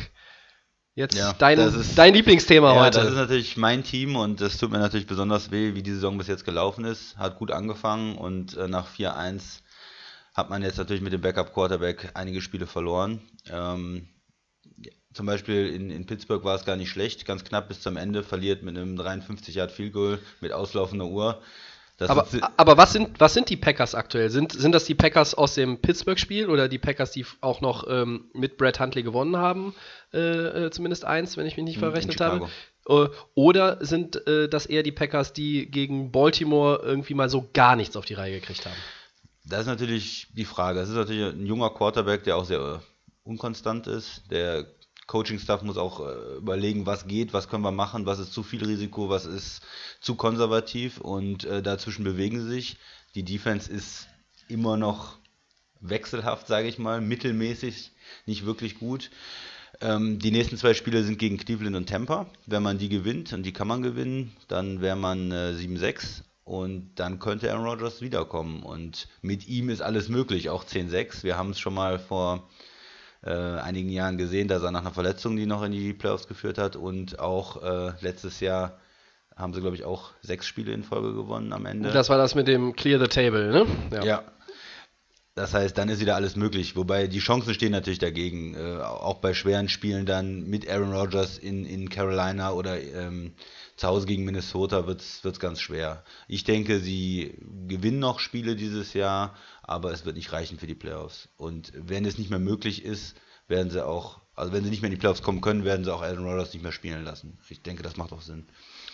Jetzt 0.94 1.16
ja, 1.16 1.32
dein, 1.32 1.58
ist, 1.58 1.96
dein 1.98 2.14
Lieblingsthema 2.14 2.74
ja, 2.74 2.84
heute. 2.84 2.98
Das 2.98 3.08
ist 3.08 3.16
natürlich 3.16 3.56
mein 3.56 3.82
Team 3.82 4.14
und 4.14 4.40
es 4.40 4.58
tut 4.58 4.70
mir 4.70 4.78
natürlich 4.78 5.06
besonders 5.06 5.50
weh, 5.50 5.74
wie 5.74 5.82
die 5.82 5.92
Saison 5.92 6.18
bis 6.18 6.28
jetzt 6.28 6.44
gelaufen 6.44 6.84
ist. 6.84 7.16
Hat 7.16 7.38
gut 7.38 7.50
angefangen 7.50 8.16
und 8.16 8.56
äh, 8.56 8.68
nach 8.68 8.88
4-1 8.88 9.60
hat 10.34 10.50
man 10.50 10.62
jetzt 10.62 10.78
natürlich 10.78 11.02
mit 11.02 11.12
dem 11.12 11.20
Backup-Quarterback 11.20 12.10
einige 12.14 12.40
Spiele 12.40 12.66
verloren. 12.66 13.20
Ähm, 13.50 14.08
zum 15.20 15.26
Beispiel 15.26 15.68
in, 15.74 15.90
in 15.90 16.06
Pittsburgh 16.06 16.44
war 16.44 16.54
es 16.56 16.64
gar 16.64 16.76
nicht 16.76 16.88
schlecht, 16.88 17.26
ganz 17.26 17.44
knapp 17.44 17.68
bis 17.68 17.83
zum 17.83 17.98
Ende, 17.98 18.22
verliert 18.22 18.62
mit 18.62 18.74
einem 18.74 18.96
53 18.96 19.54
Yard 19.54 19.70
Field 19.70 19.92
Goal 19.92 20.18
mit 20.40 20.50
auslaufender 20.50 21.04
Uhr. 21.04 21.42
aber, 21.98 22.26
aber 22.56 22.78
was, 22.78 22.94
sind, 22.94 23.20
was 23.20 23.35
sind 23.35 23.50
die 23.50 23.59
Packers 23.59 23.94
aktuell? 23.94 24.30
Sind, 24.30 24.52
sind 24.52 24.72
das 24.72 24.87
die 24.87 24.94
Packers 24.94 25.35
aus 25.35 25.56
dem 25.56 25.76
Pittsburgh-Spiel 25.76 26.48
oder 26.48 26.68
die 26.68 26.78
Packers, 26.78 27.11
die 27.11 27.26
auch 27.42 27.61
noch 27.61 27.85
ähm, 27.87 28.30
mit 28.33 28.56
Brad 28.56 28.80
Huntley 28.80 29.02
gewonnen 29.02 29.37
haben? 29.37 29.74
Äh, 30.14 30.20
äh, 30.20 30.70
zumindest 30.70 31.04
eins, 31.04 31.37
wenn 31.37 31.44
ich 31.44 31.59
mich 31.59 31.66
nicht 31.66 31.78
verrechnet 31.78 32.18
habe. 32.22 32.48
Äh, 32.88 33.09
oder 33.35 33.85
sind 33.85 34.26
äh, 34.26 34.48
das 34.48 34.64
eher 34.64 34.83
die 34.83 34.90
Packers, 34.90 35.35
die 35.35 35.70
gegen 35.70 36.12
Baltimore 36.12 36.80
irgendwie 36.83 37.12
mal 37.12 37.28
so 37.28 37.46
gar 37.52 37.76
nichts 37.76 37.94
auf 37.94 38.06
die 38.06 38.14
Reihe 38.14 38.40
gekriegt 38.40 38.64
haben? 38.64 38.78
Das 39.44 39.61
ist 39.61 39.66
natürlich 39.66 40.28
die 40.33 40.46
Frage. 40.46 40.80
Es 40.80 40.88
ist 40.88 40.94
natürlich 40.94 41.35
ein 41.35 41.44
junger 41.44 41.68
Quarterback, 41.68 42.24
der 42.24 42.38
auch 42.38 42.46
sehr 42.46 42.59
äh, 42.59 42.78
unkonstant 43.28 43.87
ist. 43.87 44.22
Der 44.30 44.64
Coaching-Staff 45.10 45.62
muss 45.62 45.76
auch 45.76 46.06
äh, 46.06 46.36
überlegen, 46.36 46.86
was 46.86 47.08
geht, 47.08 47.32
was 47.32 47.48
können 47.48 47.64
wir 47.64 47.72
machen, 47.72 48.06
was 48.06 48.20
ist 48.20 48.32
zu 48.32 48.44
viel 48.44 48.64
Risiko, 48.64 49.08
was 49.08 49.26
ist 49.26 49.60
zu 50.00 50.14
konservativ 50.14 50.98
und 50.98 51.42
äh, 51.44 51.62
dazwischen 51.62 52.04
bewegen 52.04 52.40
sie 52.40 52.48
sich. 52.48 52.76
Die 53.16 53.24
Defense 53.24 53.68
ist 53.68 54.06
immer 54.48 54.76
noch 54.76 55.18
wechselhaft, 55.80 56.46
sage 56.46 56.68
ich 56.68 56.78
mal, 56.78 57.00
mittelmäßig, 57.00 57.90
nicht 58.26 58.46
wirklich 58.46 58.78
gut. 58.78 59.10
Ähm, 59.80 60.20
die 60.20 60.30
nächsten 60.30 60.56
zwei 60.56 60.74
Spiele 60.74 61.02
sind 61.02 61.18
gegen 61.18 61.38
Cleveland 61.38 61.74
und 61.74 61.88
Tampa. 61.88 62.30
Wenn 62.46 62.62
man 62.62 62.78
die 62.78 62.88
gewinnt, 62.88 63.32
und 63.32 63.42
die 63.42 63.52
kann 63.52 63.66
man 63.66 63.82
gewinnen, 63.82 64.36
dann 64.46 64.80
wäre 64.80 64.96
man 64.96 65.32
äh, 65.32 65.54
7-6 65.58 66.22
und 66.44 66.92
dann 66.94 67.18
könnte 67.18 67.50
Aaron 67.52 67.66
Rodgers 67.66 68.00
wiederkommen. 68.00 68.62
Und 68.62 69.08
mit 69.22 69.48
ihm 69.48 69.70
ist 69.70 69.82
alles 69.82 70.08
möglich, 70.08 70.50
auch 70.50 70.64
10-6. 70.64 71.24
Wir 71.24 71.36
haben 71.36 71.50
es 71.50 71.58
schon 71.58 71.74
mal 71.74 71.98
vor 71.98 72.48
äh, 73.24 73.30
einigen 73.30 73.90
Jahren 73.90 74.18
gesehen, 74.18 74.48
dass 74.48 74.62
er 74.62 74.70
nach 74.70 74.80
einer 74.80 74.92
Verletzung 74.92 75.37
die 75.37 75.46
noch 75.46 75.62
in 75.62 75.72
die 75.72 75.92
Playoffs 75.92 76.26
geführt 76.26 76.59
hat. 76.59 76.76
Und 76.76 77.18
auch 77.18 77.62
äh, 77.62 77.92
letztes 78.00 78.40
Jahr 78.40 78.78
haben 79.37 79.54
sie, 79.54 79.61
glaube 79.61 79.76
ich, 79.76 79.85
auch 79.85 80.11
sechs 80.22 80.46
Spiele 80.46 80.72
in 80.72 80.83
Folge 80.83 81.14
gewonnen 81.14 81.52
am 81.52 81.66
Ende. 81.66 81.90
Das 81.90 82.09
war 82.09 82.18
das 82.18 82.35
mit 82.35 82.48
dem 82.48 82.74
Clear 82.74 83.00
the 83.00 83.09
Table, 83.09 83.50
ne? 83.50 83.66
Ja. 83.92 84.04
ja. 84.04 84.24
Das 85.35 85.54
heißt, 85.54 85.78
dann 85.78 85.88
ist 85.88 86.00
wieder 86.00 86.16
alles 86.16 86.37
möglich. 86.37 86.76
Wobei 86.76 87.06
die 87.06 87.20
Chancen 87.20 87.54
stehen 87.54 87.72
natürlich 87.72 87.98
dagegen. 87.98 88.54
Äh, 88.54 88.83
auch 88.83 89.18
bei 89.18 89.33
schweren 89.33 89.68
Spielen 89.68 90.04
dann 90.04 90.48
mit 90.48 90.68
Aaron 90.68 90.92
Rodgers 90.92 91.38
in, 91.38 91.64
in 91.64 91.88
Carolina 91.88 92.52
oder 92.52 92.78
ähm, 92.83 93.33
zu 93.80 93.88
Hause 93.88 94.06
gegen 94.06 94.26
Minnesota 94.26 94.86
wird 94.86 95.00
es 95.00 95.40
ganz 95.40 95.58
schwer. 95.58 96.04
Ich 96.28 96.44
denke, 96.44 96.80
sie 96.80 97.34
gewinnen 97.66 97.98
noch 97.98 98.20
Spiele 98.20 98.54
dieses 98.54 98.92
Jahr, 98.92 99.34
aber 99.62 99.90
es 99.90 100.04
wird 100.04 100.16
nicht 100.16 100.34
reichen 100.34 100.58
für 100.58 100.66
die 100.66 100.74
Playoffs. 100.74 101.30
Und 101.38 101.72
wenn 101.74 102.04
es 102.04 102.18
nicht 102.18 102.28
mehr 102.28 102.38
möglich 102.38 102.84
ist, 102.84 103.16
werden 103.48 103.70
sie 103.70 103.82
auch, 103.82 104.20
also 104.34 104.52
wenn 104.52 104.64
sie 104.64 104.68
nicht 104.68 104.82
mehr 104.82 104.90
in 104.90 104.96
die 104.96 105.00
Playoffs 105.00 105.22
kommen 105.22 105.40
können, 105.40 105.64
werden 105.64 105.86
sie 105.86 105.94
auch 105.94 106.02
Aaron 106.02 106.26
Rodgers 106.26 106.52
nicht 106.52 106.62
mehr 106.62 106.72
spielen 106.72 107.04
lassen. 107.04 107.38
Ich 107.48 107.62
denke, 107.62 107.82
das 107.82 107.96
macht 107.96 108.12
auch 108.12 108.20
Sinn. 108.20 108.46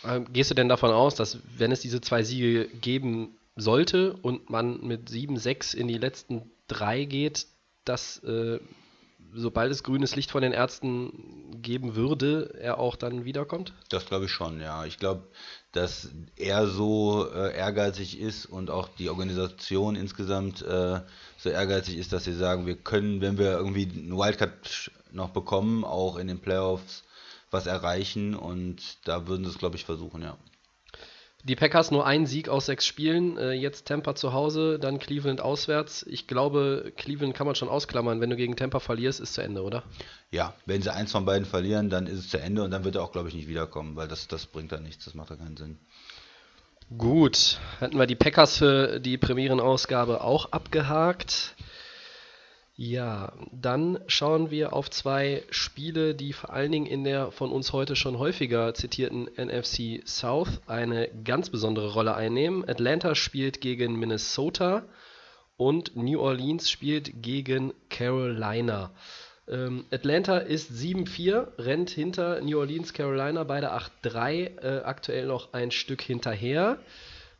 Ähm, 0.04 0.32
gehst 0.32 0.52
du 0.52 0.54
denn 0.54 0.68
davon 0.68 0.92
aus, 0.92 1.16
dass 1.16 1.40
wenn 1.58 1.72
es 1.72 1.80
diese 1.80 2.00
zwei 2.00 2.22
Siege 2.22 2.68
geben 2.68 3.36
sollte 3.56 4.12
und 4.12 4.50
man 4.50 4.86
mit 4.86 5.10
7-6 5.10 5.74
in 5.74 5.88
die 5.88 5.98
letzten 5.98 6.48
drei 6.68 7.06
geht, 7.06 7.48
dass 7.84 8.22
äh, 8.22 8.60
sobald 9.36 9.70
es 9.70 9.82
grünes 9.82 10.16
Licht 10.16 10.30
von 10.30 10.42
den 10.42 10.52
Ärzten 10.52 11.60
geben 11.62 11.94
würde, 11.94 12.54
er 12.60 12.78
auch 12.78 12.96
dann 12.96 13.24
wiederkommt? 13.24 13.72
Das 13.88 14.06
glaube 14.06 14.24
ich 14.24 14.30
schon, 14.30 14.60
ja. 14.60 14.84
Ich 14.84 14.98
glaube, 14.98 15.22
dass 15.72 16.08
er 16.36 16.66
so 16.66 17.28
äh, 17.32 17.56
ehrgeizig 17.56 18.18
ist 18.18 18.46
und 18.46 18.70
auch 18.70 18.88
die 18.98 19.10
Organisation 19.10 19.94
insgesamt 19.94 20.62
äh, 20.62 21.00
so 21.38 21.50
ehrgeizig 21.50 21.98
ist, 21.98 22.12
dass 22.12 22.24
sie 22.24 22.34
sagen, 22.34 22.66
wir 22.66 22.76
können, 22.76 23.20
wenn 23.20 23.38
wir 23.38 23.52
irgendwie 23.52 23.84
einen 23.84 24.16
Wildcard 24.16 24.90
noch 25.12 25.30
bekommen, 25.30 25.84
auch 25.84 26.16
in 26.16 26.28
den 26.28 26.40
Playoffs 26.40 27.04
was 27.50 27.66
erreichen 27.66 28.34
und 28.34 28.98
da 29.04 29.28
würden 29.28 29.44
sie 29.44 29.50
es, 29.50 29.58
glaube 29.58 29.76
ich, 29.76 29.84
versuchen, 29.84 30.22
ja. 30.22 30.36
Die 31.48 31.54
Packers 31.54 31.92
nur 31.92 32.04
ein 32.04 32.26
Sieg 32.26 32.48
aus 32.48 32.66
sechs 32.66 32.86
Spielen. 32.86 33.38
Äh, 33.38 33.52
jetzt 33.52 33.86
Tampa 33.86 34.16
zu 34.16 34.32
Hause, 34.32 34.80
dann 34.80 34.98
Cleveland 34.98 35.40
auswärts. 35.40 36.04
Ich 36.08 36.26
glaube, 36.26 36.92
Cleveland 36.96 37.34
kann 37.34 37.46
man 37.46 37.54
schon 37.54 37.68
ausklammern. 37.68 38.20
Wenn 38.20 38.30
du 38.30 38.36
gegen 38.36 38.56
Tampa 38.56 38.80
verlierst, 38.80 39.20
ist 39.20 39.34
zu 39.34 39.42
Ende, 39.42 39.62
oder? 39.62 39.84
Ja, 40.32 40.54
wenn 40.64 40.82
sie 40.82 40.92
eins 40.92 41.12
von 41.12 41.24
beiden 41.24 41.46
verlieren, 41.46 41.88
dann 41.88 42.08
ist 42.08 42.18
es 42.18 42.28
zu 42.30 42.40
Ende 42.40 42.64
und 42.64 42.72
dann 42.72 42.82
wird 42.82 42.96
er 42.96 43.04
auch, 43.04 43.12
glaube 43.12 43.28
ich, 43.28 43.34
nicht 43.36 43.46
wiederkommen, 43.46 43.94
weil 43.94 44.08
das, 44.08 44.26
das 44.26 44.46
bringt 44.46 44.72
dann 44.72 44.82
nichts. 44.82 45.04
Das 45.04 45.14
macht 45.14 45.30
da 45.30 45.36
keinen 45.36 45.56
Sinn. 45.56 45.78
Gut, 46.98 47.58
hatten 47.80 47.96
wir 47.96 48.06
die 48.06 48.16
Packers 48.16 48.58
für 48.58 48.98
die 48.98 49.16
Premierenausgabe 49.16 50.22
auch 50.22 50.50
abgehakt. 50.50 51.54
Ja, 52.78 53.32
dann 53.52 53.98
schauen 54.06 54.50
wir 54.50 54.74
auf 54.74 54.90
zwei 54.90 55.42
Spiele, 55.48 56.14
die 56.14 56.34
vor 56.34 56.52
allen 56.52 56.70
Dingen 56.70 56.84
in 56.84 57.04
der 57.04 57.30
von 57.30 57.50
uns 57.50 57.72
heute 57.72 57.96
schon 57.96 58.18
häufiger 58.18 58.74
zitierten 58.74 59.30
NFC 59.38 60.06
South 60.06 60.60
eine 60.66 61.08
ganz 61.24 61.48
besondere 61.48 61.94
Rolle 61.94 62.14
einnehmen. 62.14 62.68
Atlanta 62.68 63.14
spielt 63.14 63.62
gegen 63.62 63.98
Minnesota 63.98 64.84
und 65.56 65.96
New 65.96 66.20
Orleans 66.20 66.68
spielt 66.68 67.22
gegen 67.22 67.72
Carolina. 67.88 68.90
Ähm, 69.48 69.86
Atlanta 69.90 70.36
ist 70.36 70.70
7-4, 70.70 71.46
rennt 71.58 71.88
hinter 71.88 72.42
New 72.42 72.58
Orleans, 72.58 72.92
Carolina, 72.92 73.44
beide 73.44 73.72
8-3, 73.72 74.32
äh, 74.60 74.82
aktuell 74.84 75.24
noch 75.24 75.54
ein 75.54 75.70
Stück 75.70 76.02
hinterher 76.02 76.78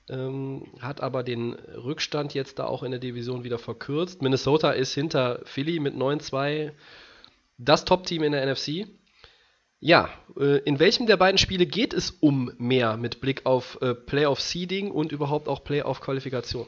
ähm, 0.08 0.66
hat 0.80 1.00
aber 1.00 1.22
den 1.22 1.54
Rückstand 1.54 2.34
jetzt 2.34 2.58
da 2.58 2.66
auch 2.66 2.82
in 2.82 2.90
der 2.90 3.00
Division 3.00 3.44
wieder 3.44 3.58
verkürzt. 3.58 4.22
Minnesota 4.22 4.70
ist 4.70 4.94
hinter 4.94 5.40
Philly 5.44 5.80
mit 5.80 5.94
9-2 5.94 6.72
das 7.58 7.84
Top-Team 7.84 8.22
in 8.22 8.32
der 8.32 8.46
NFC. 8.46 8.86
Ja, 9.80 10.08
äh, 10.38 10.58
in 10.60 10.78
welchem 10.78 11.06
der 11.06 11.16
beiden 11.16 11.38
Spiele 11.38 11.66
geht 11.66 11.92
es 11.92 12.10
um 12.10 12.50
mehr 12.58 12.96
mit 12.96 13.20
Blick 13.20 13.44
auf 13.44 13.78
äh, 13.82 13.94
Playoff-Seeding 13.94 14.90
und 14.90 15.12
überhaupt 15.12 15.48
auch 15.48 15.64
Playoff-Qualifikation? 15.64 16.66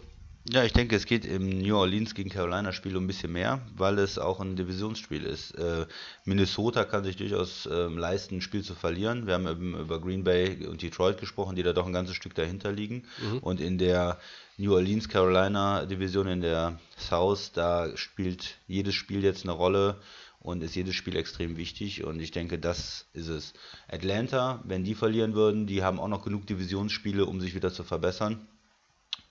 Ja, 0.50 0.64
ich 0.64 0.72
denke, 0.72 0.96
es 0.96 1.04
geht 1.04 1.26
im 1.26 1.58
New 1.58 1.76
Orleans 1.76 2.14
gegen 2.14 2.30
Carolina 2.30 2.72
Spiel 2.72 2.96
um 2.96 3.04
ein 3.04 3.06
bisschen 3.06 3.32
mehr, 3.32 3.60
weil 3.76 3.98
es 3.98 4.18
auch 4.18 4.40
ein 4.40 4.56
Divisionsspiel 4.56 5.24
ist. 5.24 5.50
Äh, 5.50 5.84
Minnesota 6.24 6.84
kann 6.84 7.04
sich 7.04 7.16
durchaus 7.16 7.66
äh, 7.66 7.88
leisten, 7.88 8.36
ein 8.36 8.40
Spiel 8.40 8.62
zu 8.62 8.74
verlieren. 8.74 9.26
Wir 9.26 9.34
haben 9.34 9.46
eben 9.46 9.78
über 9.78 10.00
Green 10.00 10.24
Bay 10.24 10.66
und 10.66 10.80
Detroit 10.80 11.20
gesprochen, 11.20 11.54
die 11.54 11.62
da 11.62 11.74
doch 11.74 11.86
ein 11.86 11.92
ganzes 11.92 12.16
Stück 12.16 12.34
dahinter 12.34 12.72
liegen. 12.72 13.04
Mhm. 13.20 13.38
Und 13.40 13.60
in 13.60 13.76
der 13.76 14.18
New 14.56 14.72
Orleans 14.72 15.10
Carolina 15.10 15.84
Division 15.84 16.26
in 16.28 16.40
der 16.40 16.80
South, 16.96 17.52
da 17.52 17.94
spielt 17.98 18.56
jedes 18.66 18.94
Spiel 18.94 19.22
jetzt 19.22 19.42
eine 19.42 19.52
Rolle 19.52 19.96
und 20.40 20.62
ist 20.62 20.74
jedes 20.74 20.94
Spiel 20.94 21.16
extrem 21.16 21.58
wichtig. 21.58 22.04
Und 22.04 22.20
ich 22.20 22.30
denke, 22.30 22.58
das 22.58 23.04
ist 23.12 23.28
es. 23.28 23.52
Atlanta, 23.86 24.62
wenn 24.64 24.82
die 24.82 24.94
verlieren 24.94 25.34
würden, 25.34 25.66
die 25.66 25.82
haben 25.82 26.00
auch 26.00 26.08
noch 26.08 26.24
genug 26.24 26.46
Divisionsspiele, 26.46 27.26
um 27.26 27.38
sich 27.38 27.54
wieder 27.54 27.70
zu 27.70 27.84
verbessern. 27.84 28.48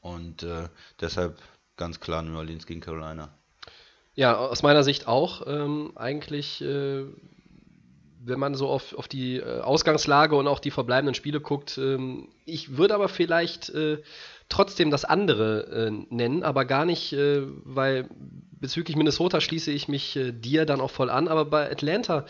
Und 0.01 0.43
äh, 0.43 0.69
deshalb 1.01 1.38
ganz 1.75 1.99
klar 1.99 2.21
New 2.21 2.38
Orleans 2.38 2.65
gegen 2.65 2.81
Carolina. 2.81 3.29
Ja, 4.15 4.36
aus 4.36 4.63
meiner 4.63 4.83
Sicht 4.83 5.07
auch. 5.07 5.45
Ähm, 5.45 5.91
eigentlich, 5.95 6.62
äh, 6.62 7.03
wenn 8.23 8.39
man 8.39 8.55
so 8.55 8.67
auf, 8.67 8.93
auf 8.95 9.07
die 9.07 9.38
äh, 9.38 9.62
Ausgangslage 9.62 10.36
und 10.36 10.47
auch 10.47 10.60
die 10.60 10.71
verbleibenden 10.71 11.13
Spiele 11.13 11.39
guckt, 11.39 11.77
ähm, 11.77 12.29
ich 12.45 12.77
würde 12.77 12.95
aber 12.95 13.10
vielleicht 13.10 13.69
äh, 13.69 14.01
trotzdem 14.49 14.89
das 14.89 15.05
andere 15.05 15.88
äh, 15.88 15.91
nennen, 16.10 16.41
aber 16.41 16.65
gar 16.65 16.86
nicht, 16.86 17.13
weil 17.13 18.07
bezüglich 18.60 18.95
Minnesota 18.95 19.39
schließe 19.39 19.71
ich 19.71 19.88
mich 19.88 20.17
dir 20.31 20.65
dann 20.65 20.81
auch 20.81 20.89
voll 20.89 21.10
an, 21.10 21.27
aber 21.27 21.45
bei 21.45 21.69
Atlanta, 21.69 22.25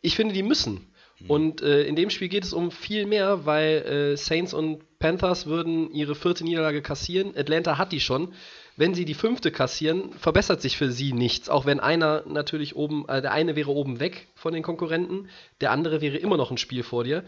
ich 0.00 0.16
finde, 0.16 0.34
die 0.34 0.42
müssen. 0.42 0.91
Mhm. 1.22 1.30
Und 1.30 1.62
äh, 1.62 1.82
in 1.84 1.96
dem 1.96 2.10
Spiel 2.10 2.28
geht 2.28 2.44
es 2.44 2.52
um 2.52 2.70
viel 2.70 3.06
mehr, 3.06 3.46
weil 3.46 3.82
äh, 4.12 4.16
Saints 4.16 4.54
und 4.54 4.82
Panthers 4.98 5.46
würden 5.46 5.90
ihre 5.92 6.14
vierte 6.14 6.44
Niederlage 6.44 6.82
kassieren. 6.82 7.36
Atlanta 7.36 7.78
hat 7.78 7.92
die 7.92 8.00
schon. 8.00 8.32
Wenn 8.76 8.94
sie 8.94 9.04
die 9.04 9.14
fünfte 9.14 9.50
kassieren, 9.50 10.12
verbessert 10.14 10.62
sich 10.62 10.76
für 10.76 10.90
sie 10.90 11.12
nichts. 11.12 11.48
Auch 11.48 11.66
wenn 11.66 11.80
einer 11.80 12.22
natürlich 12.26 12.74
oben, 12.76 13.08
äh, 13.08 13.20
der 13.20 13.32
eine 13.32 13.56
wäre 13.56 13.70
oben 13.70 14.00
weg 14.00 14.28
von 14.34 14.54
den 14.54 14.62
Konkurrenten, 14.62 15.28
der 15.60 15.72
andere 15.72 16.00
wäre 16.00 16.16
immer 16.16 16.36
noch 16.36 16.50
ein 16.50 16.58
Spiel 16.58 16.82
vor 16.82 17.04
dir. 17.04 17.24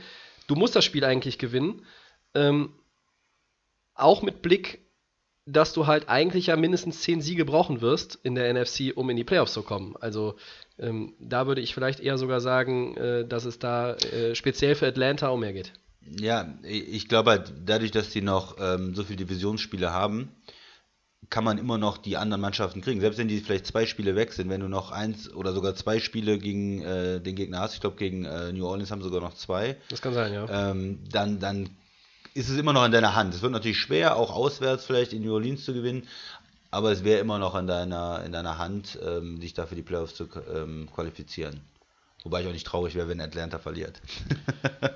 Du 0.47 0.55
musst 0.55 0.77
das 0.77 0.85
Spiel 0.85 1.05
eigentlich 1.05 1.39
gewinnen. 1.39 1.85
Ähm, 2.35 2.73
auch 3.95 4.23
mit 4.23 4.43
Blick 4.43 4.84
dass 5.47 5.73
du 5.73 5.87
halt 5.87 6.09
eigentlich 6.09 6.47
ja 6.47 6.57
mindestens 6.57 7.03
zehn 7.03 7.21
Siege 7.21 7.45
brauchen 7.45 7.81
wirst 7.81 8.19
in 8.23 8.35
der 8.35 8.53
NFC, 8.53 8.93
um 8.95 9.11
in 9.11 9.17
die 9.17 9.25
Playoffs 9.25 9.53
zu 9.53 9.63
kommen. 9.63 9.95
Also 10.01 10.37
ähm, 10.79 11.15
da 11.21 11.47
würde 11.47 11.61
ich 11.61 11.75
vielleicht 11.75 12.01
eher 12.01 12.19
sogar 12.19 12.41
sagen, 12.41 12.97
äh, 12.97 13.27
dass 13.27 13.45
es 13.45 13.59
da 13.59 13.95
äh, 13.95 14.35
speziell 14.35 14.75
für 14.75 14.87
Atlanta 14.87 15.29
um 15.29 15.41
mehr 15.41 15.53
geht. 15.53 15.73
Ja, 16.19 16.55
ich 16.63 17.09
glaube 17.09 17.31
halt, 17.31 17.53
dadurch, 17.65 17.91
dass 17.91 18.11
die 18.11 18.21
noch 18.21 18.57
ähm, 18.59 18.95
so 18.95 19.05
viele 19.05 19.17
Divisionsspiele 19.17 19.91
haben, 19.91 20.31
kann 21.31 21.45
man 21.45 21.59
immer 21.59 21.79
noch 21.79 21.99
die 21.99 22.17
anderen 22.17 22.41
Mannschaften 22.41 22.83
kriegen. 22.83 23.01
Selbst 23.01 23.19
wenn 23.19 23.29
die 23.29 23.41
vielleicht 23.41 23.67
zwei 23.67 23.87
Spiele 23.87 24.15
weg 24.15 24.33
sind, 24.33 24.51
wenn 24.51 24.61
du 24.61 24.69
noch 24.69 24.91
eins 24.91 25.33
oder 25.33 25.53
sogar 25.53 25.75
zwei 25.75 25.99
Spiele 25.99 26.39
gegen 26.39 26.83
äh, 26.83 27.21
den 27.21 27.35
Gegner 27.35 27.61
hast, 27.61 27.75
ich 27.75 27.81
glaube 27.81 27.97
gegen 27.97 28.25
äh, 28.25 28.53
New 28.53 28.67
Orleans 28.67 28.91
haben 28.91 29.03
sogar 29.03 29.21
noch 29.21 29.35
zwei. 29.35 29.77
Das 29.89 30.03
kann 30.03 30.13
sein, 30.13 30.33
ja. 30.35 30.71
Ähm, 30.71 31.01
dann, 31.11 31.41
dann 31.41 31.71
ist 32.35 32.49
es 32.49 32.59
immer 32.59 32.73
noch 32.73 32.85
in 32.85 32.93
deiner 32.93 33.15
Hand. 33.15 33.33
Es 33.33 33.43
wird 33.43 33.53
natürlich 33.53 33.79
schwer, 33.79 34.17
auch 34.17 34.33
auswärts 34.33 34.85
vielleicht 34.85 35.13
in 35.13 35.23
New 35.23 35.33
Orleans 35.33 35.65
zu 35.65 35.73
gewinnen, 35.73 36.09
aber 36.71 36.91
es 36.91 37.05
wäre 37.05 37.21
immer 37.21 37.39
noch 37.39 37.55
in 37.55 37.69
deiner, 37.69 38.25
in 38.25 38.33
deiner 38.33 38.59
Hand, 38.59 38.99
ähm, 39.03 39.41
dich 39.41 39.55
dafür 39.55 39.77
die 39.77 39.83
Playoffs 39.83 40.17
zu 40.17 40.29
ähm, 40.53 40.89
qualifizieren. 40.93 41.61
Wobei 42.25 42.43
ich 42.43 42.49
auch 42.49 42.53
nicht 42.53 42.67
traurig 42.67 42.97
wäre, 42.97 43.09
wenn 43.09 43.21
Atlanta 43.21 43.59
verliert. 43.59 44.01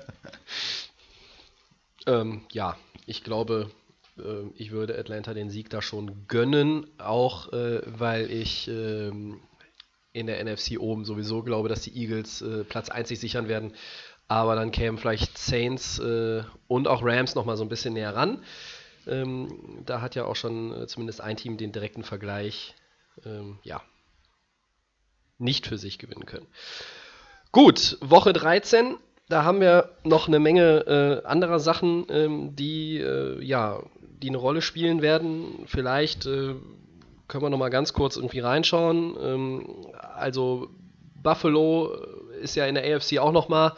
ähm, 2.07 2.41
ja, 2.51 2.75
ich 3.05 3.23
glaube, 3.23 3.71
äh, 4.17 4.47
ich 4.55 4.71
würde 4.71 4.97
Atlanta 4.97 5.33
den 5.33 5.49
Sieg 5.49 5.69
da 5.69 5.81
schon 5.81 6.27
gönnen, 6.27 6.87
auch 6.97 7.53
äh, 7.53 7.81
weil 7.85 8.29
ich 8.29 8.67
ähm, 8.67 9.39
in 10.11 10.27
der 10.27 10.43
NFC 10.43 10.79
oben 10.79 11.05
sowieso 11.05 11.43
glaube, 11.43 11.69
dass 11.69 11.83
die 11.83 11.95
Eagles 11.95 12.41
äh, 12.41 12.63
Platz 12.63 12.89
1 12.89 13.07
sich 13.07 13.19
sichern 13.19 13.47
werden. 13.47 13.73
Aber 14.29 14.55
dann 14.55 14.71
kämen 14.71 14.97
vielleicht 14.97 15.37
Saints 15.37 15.99
äh, 15.99 16.43
und 16.67 16.87
auch 16.87 17.01
Rams 17.03 17.35
nochmal 17.35 17.57
so 17.57 17.63
ein 17.63 17.69
bisschen 17.69 17.95
näher 17.95 18.15
ran. 18.15 18.43
Ähm, 19.07 19.81
da 19.85 20.01
hat 20.01 20.13
ja 20.13 20.25
auch 20.25 20.35
schon 20.35 20.71
äh, 20.71 20.87
zumindest 20.87 21.19
ein 21.19 21.35
Team 21.35 21.57
den 21.57 21.71
direkten 21.71 22.03
Vergleich 22.03 22.75
ähm, 23.25 23.57
ja, 23.63 23.81
nicht 25.39 25.65
für 25.65 25.79
sich 25.79 25.97
gewinnen 25.97 26.27
können. 26.27 26.45
Gut, 27.51 27.97
Woche 28.01 28.31
13. 28.31 28.97
Da 29.29 29.43
haben 29.43 29.61
wir 29.61 29.95
noch 30.03 30.27
eine 30.27 30.39
Menge 30.39 31.21
äh, 31.23 31.27
anderer 31.27 31.59
Sachen, 31.59 32.05
ähm, 32.09 32.55
die, 32.55 32.97
äh, 32.97 33.43
ja, 33.43 33.81
die 34.21 34.29
eine 34.29 34.37
Rolle 34.37 34.61
spielen 34.61 35.01
werden. 35.01 35.65
Vielleicht 35.65 36.27
äh, 36.27 36.53
können 37.27 37.43
wir 37.43 37.49
noch 37.49 37.57
mal 37.57 37.69
ganz 37.69 37.93
kurz 37.93 38.15
irgendwie 38.15 38.39
reinschauen. 38.41 39.15
Ähm, 39.19 39.87
also 39.97 40.69
Buffalo 41.23 41.93
ist 42.41 42.55
ja 42.55 42.67
in 42.67 42.75
der 42.75 42.95
AFC 42.95 43.17
auch 43.17 43.31
noch 43.31 43.49
mal 43.49 43.75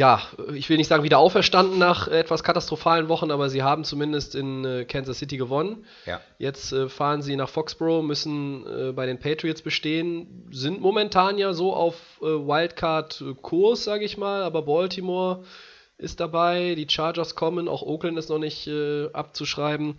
ja, 0.00 0.22
ich 0.54 0.70
will 0.70 0.78
nicht 0.78 0.88
sagen 0.88 1.02
wieder 1.02 1.18
auferstanden 1.18 1.78
nach 1.78 2.08
etwas 2.08 2.42
katastrophalen 2.42 3.10
Wochen, 3.10 3.30
aber 3.30 3.50
sie 3.50 3.62
haben 3.62 3.84
zumindest 3.84 4.34
in 4.34 4.64
äh, 4.64 4.86
Kansas 4.86 5.18
City 5.18 5.36
gewonnen. 5.36 5.84
Ja. 6.06 6.22
Jetzt 6.38 6.72
äh, 6.72 6.88
fahren 6.88 7.20
sie 7.20 7.36
nach 7.36 7.50
Foxborough, 7.50 8.02
müssen 8.02 8.64
äh, 8.66 8.92
bei 8.92 9.04
den 9.04 9.18
Patriots 9.18 9.60
bestehen, 9.60 10.48
sind 10.50 10.80
momentan 10.80 11.36
ja 11.36 11.52
so 11.52 11.74
auf 11.74 11.96
Wildcard-Kurs, 12.22 13.84
sage 13.84 14.06
ich 14.06 14.16
mal, 14.16 14.42
aber 14.42 14.62
Baltimore 14.62 15.44
ist 15.98 16.18
dabei, 16.18 16.74
die 16.76 16.88
Chargers 16.88 17.34
kommen, 17.34 17.68
auch 17.68 17.82
Oakland 17.82 18.16
ist 18.16 18.30
noch 18.30 18.38
nicht 18.38 18.70
abzuschreiben. 19.12 19.98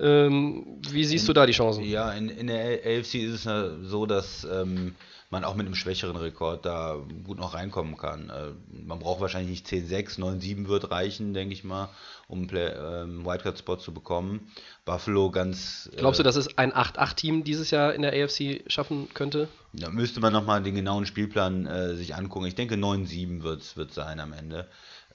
Ähm, 0.00 0.80
wie 0.90 1.04
siehst 1.04 1.24
in, 1.24 1.26
du 1.28 1.32
da 1.34 1.46
die 1.46 1.52
Chancen? 1.52 1.84
Ja, 1.84 2.12
in, 2.12 2.28
in 2.28 2.46
der 2.46 2.80
AFC 2.84 3.16
ist 3.16 3.46
es 3.46 3.88
so, 3.88 4.06
dass 4.06 4.46
ähm, 4.50 4.94
man 5.30 5.44
auch 5.44 5.54
mit 5.54 5.66
einem 5.66 5.76
schwächeren 5.76 6.16
Rekord 6.16 6.66
da 6.66 6.96
gut 7.24 7.38
noch 7.38 7.54
reinkommen 7.54 7.96
kann. 7.96 8.30
Äh, 8.30 8.52
man 8.84 8.98
braucht 8.98 9.20
wahrscheinlich 9.20 9.50
nicht 9.50 9.66
10-6, 9.66 10.18
9-7 10.18 10.68
wird 10.68 10.90
reichen, 10.90 11.34
denke 11.34 11.54
ich 11.54 11.62
mal, 11.62 11.88
um 12.26 12.48
einen 12.48 12.50
ähm, 12.50 13.24
Wildcard-Spot 13.24 13.76
zu 13.76 13.94
bekommen. 13.94 14.50
Buffalo 14.84 15.30
ganz. 15.30 15.88
Äh, 15.92 15.98
Glaubst 15.98 16.18
du, 16.18 16.24
dass 16.24 16.36
es 16.36 16.58
ein 16.58 16.72
8-8-Team 16.72 17.44
dieses 17.44 17.70
Jahr 17.70 17.94
in 17.94 18.02
der 18.02 18.12
AFC 18.12 18.64
schaffen 18.66 19.08
könnte? 19.14 19.48
Da 19.72 19.90
müsste 19.90 20.20
man 20.20 20.32
nochmal 20.32 20.62
den 20.62 20.74
genauen 20.74 21.06
Spielplan 21.06 21.66
äh, 21.66 21.94
sich 21.94 22.16
angucken. 22.16 22.46
Ich 22.46 22.56
denke, 22.56 22.74
9-7 22.74 23.44
wird 23.44 23.62
es 23.62 23.94
sein 23.94 24.18
am 24.18 24.32
Ende. 24.32 24.66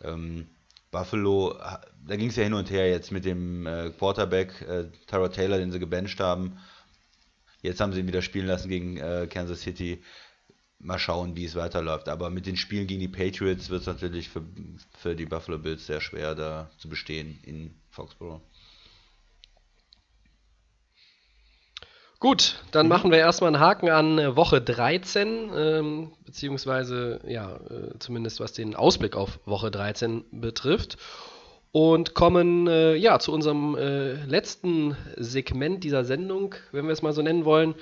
Ähm, 0.01 0.47
Buffalo, 0.97 1.57
da 2.07 2.15
ging 2.15 2.29
es 2.29 2.35
ja 2.35 2.43
hin 2.43 2.53
und 2.53 2.69
her 2.71 2.89
jetzt 2.89 3.11
mit 3.11 3.25
dem 3.25 3.67
äh, 3.67 3.91
Quarterback, 3.91 4.61
äh, 4.61 4.85
Tara 5.07 5.29
Taylor, 5.29 5.57
den 5.57 5.71
sie 5.71 5.79
gebencht 5.79 6.19
haben 6.19 6.57
Jetzt 7.65 7.81
haben 7.81 7.93
sie 7.93 7.99
ihn 7.99 8.07
wieder 8.07 8.21
spielen 8.21 8.45
lassen 8.45 8.69
gegen 8.69 8.97
äh, 8.97 9.27
Kansas 9.27 9.61
City. 9.61 10.03
Mal 10.77 10.99
schauen, 10.99 11.35
wie 11.35 11.45
es 11.45 11.55
weiterläuft. 11.55 12.09
Aber 12.09 12.29
mit 12.29 12.45
den 12.45 12.57
Spielen 12.57 12.85
gegen 12.85 12.99
die 12.99 13.07
Patriots 13.07 13.69
wird 13.69 13.81
es 13.81 13.87
natürlich 13.87 14.29
für, 14.29 14.43
für 14.99 15.15
die 15.15 15.25
Buffalo 15.25 15.57
Bills 15.57 15.87
sehr 15.87 15.99
schwer, 15.99 16.35
da 16.35 16.69
zu 16.77 16.89
bestehen 16.89 17.39
in 17.43 17.73
Foxborough. 17.89 18.41
Gut, 22.19 22.63
dann 22.71 22.85
mhm. 22.85 22.89
machen 22.89 23.11
wir 23.11 23.17
erstmal 23.19 23.49
einen 23.53 23.59
Haken 23.59 23.89
an 23.89 24.19
äh, 24.19 24.35
Woche 24.35 24.61
13, 24.61 25.51
ähm, 25.55 26.11
beziehungsweise 26.25 27.19
ja, 27.27 27.55
äh, 27.55 27.99
zumindest 27.99 28.39
was 28.39 28.53
den 28.53 28.75
Ausblick 28.75 29.15
auf 29.15 29.39
Woche 29.45 29.71
13 29.71 30.23
betrifft. 30.31 30.97
und 31.71 32.13
kommen 32.13 32.67
äh, 32.67 32.95
ja 32.95 33.19
zu 33.19 33.33
unserem 33.33 33.75
äh, 33.75 34.13
letzten 34.25 34.95
Segment 35.17 35.83
dieser 35.83 36.05
Sendung, 36.05 36.55
wenn 36.71 36.85
wir 36.85 36.93
es 36.93 37.01
mal 37.01 37.11
so 37.11 37.21
nennen 37.21 37.43
wollen, 37.43 37.75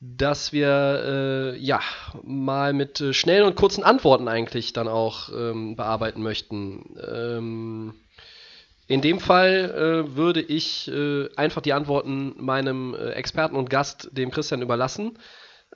dass 0.00 0.52
wir 0.52 1.54
äh, 1.56 1.58
ja 1.58 1.80
mal 2.22 2.74
mit 2.74 3.00
äh, 3.00 3.14
schnellen 3.14 3.46
und 3.46 3.56
kurzen 3.56 3.82
Antworten 3.82 4.28
eigentlich 4.28 4.74
dann 4.74 4.88
auch 4.88 5.30
ähm, 5.30 5.74
bearbeiten 5.74 6.22
möchten. 6.22 6.96
Ähm, 7.10 7.94
in 8.88 9.00
dem 9.00 9.20
Fall 9.20 10.04
äh, 10.06 10.16
würde 10.16 10.40
ich 10.40 10.88
äh, 10.88 11.28
einfach 11.36 11.62
die 11.62 11.72
Antworten 11.72 12.34
meinem 12.38 12.94
Experten 12.94 13.54
und 13.54 13.70
Gast, 13.70 14.08
dem 14.12 14.30
Christian, 14.30 14.62
überlassen. 14.62 15.18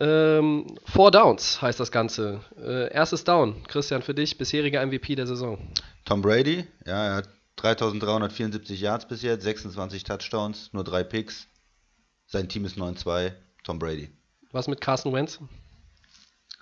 Ähm, 0.01 0.79
Four 0.87 1.11
Downs 1.11 1.63
heißt 1.63 1.79
das 1.79 1.93
Ganze. 1.93 2.41
erstes 2.91 3.25
Down, 3.25 3.63
Christian, 3.69 4.03
für 4.03 4.15
dich, 4.15 4.39
bisheriger 4.39 4.85
MVP 4.85 5.15
der 5.15 5.27
Saison. 5.27 5.59
Tom 6.05 6.23
Brady, 6.23 6.67
ja, 6.87 7.07
er 7.07 7.15
hat 7.17 7.29
3374 7.57 8.81
Yards 8.81 9.07
bis 9.07 9.23
jetzt, 9.23 9.45
26 9.45 10.05
Touchdowns, 10.05 10.73
nur 10.73 10.83
drei 10.83 11.05
Picks. 11.05 11.47
Sein 12.27 12.49
Team 12.49 12.65
ist 12.65 12.79
9-2. 12.79 13.33
Tom 13.63 13.79
Brady. 13.79 14.11
Was 14.53 14.69
mit 14.69 14.81
Carson 14.81 15.13
Wentz? 15.13 15.39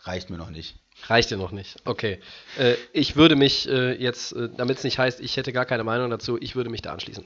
Reicht 0.03 0.31
mir 0.31 0.37
noch 0.37 0.51
nicht. 0.51 0.80
Reicht 1.09 1.31
dir 1.31 1.37
noch 1.37 1.53
nicht. 1.53 1.77
Okay. 1.85 2.19
Äh, 2.59 2.75
ich 2.93 3.17
würde 3.17 3.37
mich 3.37 3.69
äh, 3.69 3.93
jetzt, 4.01 4.33
äh, 4.33 4.49
damit 4.57 4.79
es 4.79 4.85
nicht 4.85 4.99
heißt, 4.99 5.21
ich 5.21 5.37
hätte 5.37 5.53
gar 5.53 5.65
keine 5.65 5.85
Meinung 5.85 6.11
dazu, 6.11 6.39
ich 6.41 6.57
würde 6.57 6.71
mich 6.71 6.83
da 6.83 6.93
anschließen. 6.93 7.25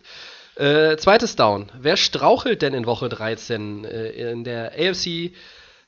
Äh, 0.56 0.96
zweites 0.98 1.34
Down. 1.36 1.70
Wer 1.78 1.96
strauchelt 1.96 2.62
denn 2.62 2.74
in 2.74 2.86
Woche 2.86 3.08
13 3.08 3.84
äh, 3.84 4.30
in 4.30 4.44
der 4.44 4.72
AFC 4.78 5.32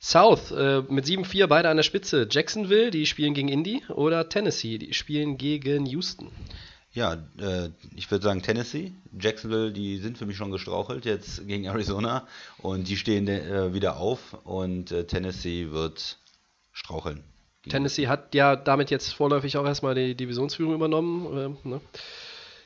South 0.00 0.50
äh, 0.50 0.82
mit 0.88 1.04
7-4 1.04 1.46
beide 1.46 1.68
an 1.68 1.76
der 1.76 1.84
Spitze? 1.84 2.26
Jacksonville, 2.28 2.90
die 2.90 3.06
spielen 3.06 3.34
gegen 3.34 3.48
Indy, 3.48 3.82
oder 3.88 4.28
Tennessee, 4.28 4.78
die 4.78 4.92
spielen 4.92 5.38
gegen 5.38 5.86
Houston? 5.86 6.30
Ja, 6.92 7.18
ich 7.94 8.10
würde 8.10 8.24
sagen 8.24 8.40
Tennessee. 8.40 8.94
Jacksonville, 9.20 9.70
die 9.70 9.98
sind 9.98 10.16
für 10.16 10.24
mich 10.24 10.38
schon 10.38 10.50
gestrauchelt 10.50 11.04
jetzt 11.04 11.46
gegen 11.46 11.64
Arizona 11.64 12.26
und 12.56 12.88
die 12.88 12.96
stehen 12.96 13.26
wieder 13.74 13.98
auf 13.98 14.32
und 14.44 14.86
Tennessee 15.06 15.72
wird 15.72 16.16
straucheln. 16.72 17.22
Tennessee 17.68 18.08
hat 18.08 18.34
ja 18.34 18.56
damit 18.56 18.90
jetzt 18.90 19.12
vorläufig 19.12 19.56
auch 19.56 19.66
erstmal 19.66 19.94
die 19.94 20.14
Divisionsführung 20.14 20.74
übernommen. 20.74 21.56
Ne? 21.64 21.80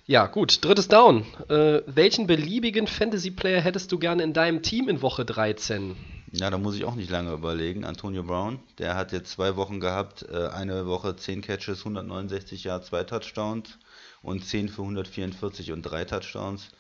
Ja, 0.06 0.26
gut. 0.26 0.64
Drittes 0.64 0.88
Down. 0.88 1.24
Äh, 1.48 1.82
welchen 1.86 2.26
beliebigen 2.26 2.86
Fantasy-Player 2.86 3.60
hättest 3.60 3.92
du 3.92 3.98
gerne 3.98 4.22
in 4.22 4.32
deinem 4.32 4.62
Team 4.62 4.88
in 4.88 5.02
Woche 5.02 5.24
13? 5.24 5.96
Ja, 6.32 6.50
da 6.50 6.58
muss 6.58 6.76
ich 6.76 6.84
auch 6.84 6.94
nicht 6.94 7.10
lange 7.10 7.32
überlegen. 7.32 7.84
Antonio 7.84 8.22
Brown, 8.22 8.60
der 8.78 8.94
hat 8.94 9.12
jetzt 9.12 9.32
zwei 9.32 9.56
Wochen 9.56 9.80
gehabt, 9.80 10.26
äh, 10.30 10.48
eine 10.48 10.86
Woche 10.86 11.16
10 11.16 11.42
Catches, 11.42 11.80
169 11.80 12.64
Yards, 12.64 12.88
zwei 12.88 13.04
Touchdowns 13.04 13.78
und 14.22 14.44
10 14.44 14.68
für 14.68 14.82
144 14.82 15.72
und 15.72 15.82
drei 15.82 16.04
Touchdowns. 16.04 16.70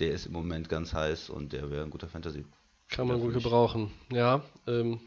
Der 0.00 0.10
ist 0.10 0.26
im 0.26 0.32
Moment 0.32 0.68
ganz 0.68 0.92
heiß 0.92 1.30
und 1.30 1.52
der 1.52 1.70
wäre 1.70 1.84
ein 1.84 1.90
guter 1.90 2.08
Fantasy. 2.08 2.44
Kann 2.88 3.08
man 3.08 3.20
gut 3.20 3.34
gebrauchen, 3.34 3.90
ja. 4.10 4.42
Ähm, 4.66 5.00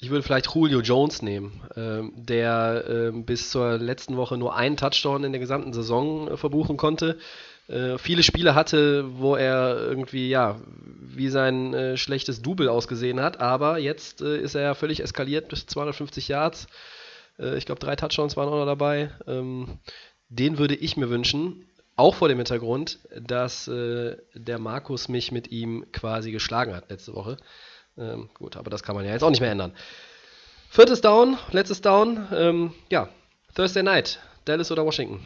ich 0.00 0.10
würde 0.10 0.22
vielleicht 0.22 0.54
Julio 0.54 0.80
Jones 0.80 1.22
nehmen, 1.22 1.60
ähm, 1.76 2.12
der 2.14 2.84
ähm, 2.88 3.24
bis 3.24 3.50
zur 3.50 3.78
letzten 3.78 4.16
Woche 4.16 4.36
nur 4.36 4.54
einen 4.54 4.76
Touchdown 4.76 5.24
in 5.24 5.32
der 5.32 5.40
gesamten 5.40 5.72
Saison 5.72 6.28
äh, 6.28 6.36
verbuchen 6.36 6.76
konnte. 6.76 7.18
Äh, 7.66 7.98
viele 7.98 8.22
Spiele 8.22 8.54
hatte, 8.54 9.18
wo 9.18 9.34
er 9.34 9.76
irgendwie, 9.76 10.28
ja, 10.28 10.60
wie 11.00 11.28
sein 11.28 11.74
äh, 11.74 11.96
schlechtes 11.96 12.42
Double 12.42 12.68
ausgesehen 12.68 13.20
hat, 13.20 13.40
aber 13.40 13.78
jetzt 13.78 14.20
ist 14.20 14.54
er 14.54 14.62
ja 14.62 14.74
völlig 14.74 15.00
eskaliert 15.00 15.48
bis 15.48 15.66
250 15.66 16.28
Yards. 16.28 16.66
Ich 17.56 17.66
glaube, 17.66 17.78
drei 17.78 17.94
Touchdowns 17.94 18.36
waren 18.36 18.48
auch 18.48 18.58
noch 18.58 18.66
dabei. 18.66 19.12
Ähm, 19.28 19.78
den 20.28 20.58
würde 20.58 20.74
ich 20.74 20.96
mir 20.96 21.08
wünschen, 21.08 21.68
auch 21.98 22.14
vor 22.14 22.28
dem 22.28 22.38
Hintergrund, 22.38 23.00
dass 23.20 23.66
äh, 23.68 24.16
der 24.34 24.58
Markus 24.58 25.08
mich 25.08 25.32
mit 25.32 25.50
ihm 25.50 25.86
quasi 25.92 26.30
geschlagen 26.30 26.74
hat 26.74 26.90
letzte 26.90 27.14
Woche. 27.14 27.36
Ähm, 27.98 28.28
gut, 28.34 28.56
aber 28.56 28.70
das 28.70 28.82
kann 28.82 28.94
man 28.94 29.04
ja 29.04 29.12
jetzt 29.12 29.22
auch 29.22 29.30
nicht 29.30 29.40
mehr 29.40 29.50
ändern. 29.50 29.72
Viertes 30.70 31.00
Down, 31.00 31.38
letztes 31.50 31.80
Down. 31.80 32.28
Ähm, 32.32 32.74
ja, 32.90 33.08
Thursday 33.54 33.82
Night, 33.82 34.20
Dallas 34.44 34.70
oder 34.70 34.84
Washington? 34.84 35.24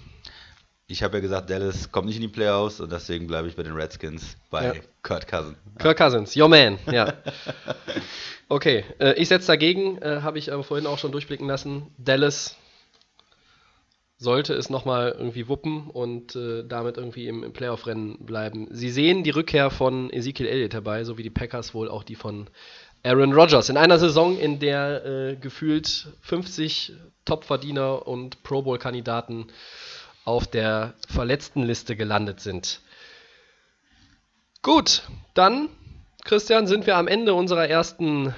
Ich 0.87 1.03
habe 1.03 1.17
ja 1.17 1.21
gesagt, 1.21 1.49
Dallas 1.49 1.91
kommt 1.91 2.07
nicht 2.07 2.17
in 2.17 2.23
die 2.23 2.29
Playoffs 2.29 2.81
und 2.81 2.93
deswegen 2.93 3.27
bleibe 3.27 3.49
ich 3.49 3.57
bei 3.57 3.63
den 3.63 3.73
Redskins 3.73 4.37
bei 4.51 4.67
ja. 4.67 4.75
Kurt 5.03 5.27
Cousins. 5.27 5.57
Kirk 5.79 5.97
Cousins, 5.97 6.37
your 6.37 6.49
man, 6.49 6.79
ja. 6.91 7.15
Okay, 8.49 8.85
äh, 8.99 9.15
ich 9.15 9.29
setze 9.29 9.47
dagegen, 9.47 9.97
äh, 10.03 10.21
habe 10.21 10.39
ich 10.39 10.53
aber 10.53 10.63
vorhin 10.63 10.87
auch 10.87 10.99
schon 10.99 11.11
durchblicken 11.11 11.49
lassen. 11.49 11.87
Dallas 11.97 12.59
sollte 14.23 14.55
es 14.55 14.71
nochmal 14.71 15.15
irgendwie 15.19 15.49
wuppen 15.49 15.89
und 15.89 16.37
äh, 16.37 16.65
damit 16.67 16.97
irgendwie 16.97 17.27
im, 17.27 17.43
im 17.43 17.53
Playoff-Rennen 17.53 18.25
bleiben. 18.25 18.69
Sie 18.71 18.91
sehen 18.91 19.25
die 19.25 19.31
Rückkehr 19.31 19.71
von 19.71 20.11
Ezekiel 20.11 20.47
Elliott 20.47 20.75
dabei, 20.75 21.05
so 21.05 21.19
wie 21.19 21.23
die 21.23 21.31
Packers 21.31 21.75
wohl 21.75 21.89
auch 21.89 22.05
die 22.05 22.15
von 22.15 22.49
Aaron 23.03 23.33
Rodgers. 23.33 23.69
In 23.69 23.77
einer 23.77 23.99
Saison, 23.99 24.39
in 24.39 24.61
der 24.61 25.05
äh, 25.05 25.37
gefühlt 25.37 26.09
50 26.21 26.93
Topverdiener 27.25 28.07
und 28.07 28.43
Pro 28.43 28.63
Bowl-Kandidaten 28.63 29.49
auf 30.25 30.47
der 30.47 30.95
verletzten 31.09 31.65
Liste 31.65 31.97
gelandet 31.97 32.41
sind. 32.41 32.81
Gut, 34.63 35.03
dann 35.35 35.69
Christian, 36.25 36.69
sind 36.69 36.87
wir 36.87 36.97
am 36.97 37.09
Ende 37.09 37.35
unserer 37.35 37.69
ersten 37.69 38.33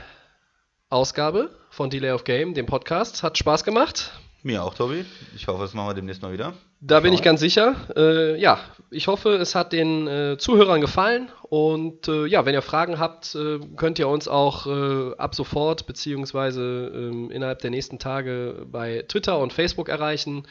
Ausgabe 0.88 1.51
von 1.68 1.90
Delay 1.90 2.12
of 2.12 2.25
Game, 2.25 2.55
dem 2.55 2.64
Podcast. 2.64 3.23
Hat 3.23 3.37
Spaß 3.37 3.64
gemacht. 3.64 4.12
Mir 4.45 4.63
auch, 4.63 4.75
Tobi. 4.75 5.07
Ich 5.35 5.49
hoffe, 5.49 5.63
das 5.63 5.73
machen 5.73 5.89
wir 5.89 5.95
demnächst 5.95 6.21
mal 6.21 6.31
wieder. 6.31 6.53
Da 6.83 7.01
bin 7.01 7.15
ich 7.15 7.23
ganz 7.23 7.41
sicher. 7.41 7.77
Äh, 7.97 8.39
ja, 8.39 8.61
ich 8.91 9.07
hoffe, 9.07 9.31
es 9.37 9.55
hat 9.55 9.73
den 9.73 10.07
äh, 10.07 10.37
Zuhörern 10.37 10.83
gefallen. 10.83 11.31
Und 11.45 12.09
äh, 12.09 12.27
ja, 12.27 12.45
wenn 12.45 12.53
ihr 12.53 12.61
Fragen 12.61 12.99
habt, 12.99 13.35
äh, 13.35 13.59
könnt 13.77 13.99
ihr 13.99 14.07
uns 14.07 14.29
auch 14.29 14.67
äh, 14.67 15.17
ab 15.17 15.35
sofort 15.35 15.87
beziehungsweise 15.87 16.61
ähm, 16.95 17.31
innerhalb 17.31 17.61
der 17.61 17.71
nächsten 17.71 17.99
Tage 17.99 18.67
bei 18.71 19.07
Twitter 19.09 19.39
und 19.39 19.55
Facebook 19.55 19.89
erreichen. 19.89 20.47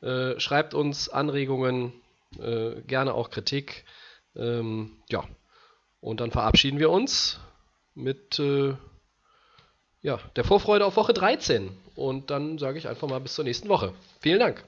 Äh, 0.00 0.40
schreibt 0.40 0.72
uns 0.72 1.10
Anregungen, 1.10 1.92
gerne 2.86 3.14
auch 3.14 3.28
Kritik. 3.30 3.84
Ähm, 4.34 4.96
ja, 5.10 5.22
und 6.00 6.20
dann 6.20 6.30
verabschieden 6.32 6.78
wir 6.78 6.90
uns 6.90 7.38
mit 7.94 8.40
ja, 10.02 10.18
der 10.34 10.44
Vorfreude 10.44 10.84
auf 10.84 10.96
Woche 10.96 11.12
13. 11.12 11.70
Und 11.96 12.30
dann 12.30 12.58
sage 12.58 12.78
ich 12.78 12.88
einfach 12.88 13.08
mal 13.08 13.20
bis 13.20 13.34
zur 13.34 13.44
nächsten 13.44 13.68
Woche. 13.68 13.92
Vielen 14.20 14.40
Dank. 14.40 14.64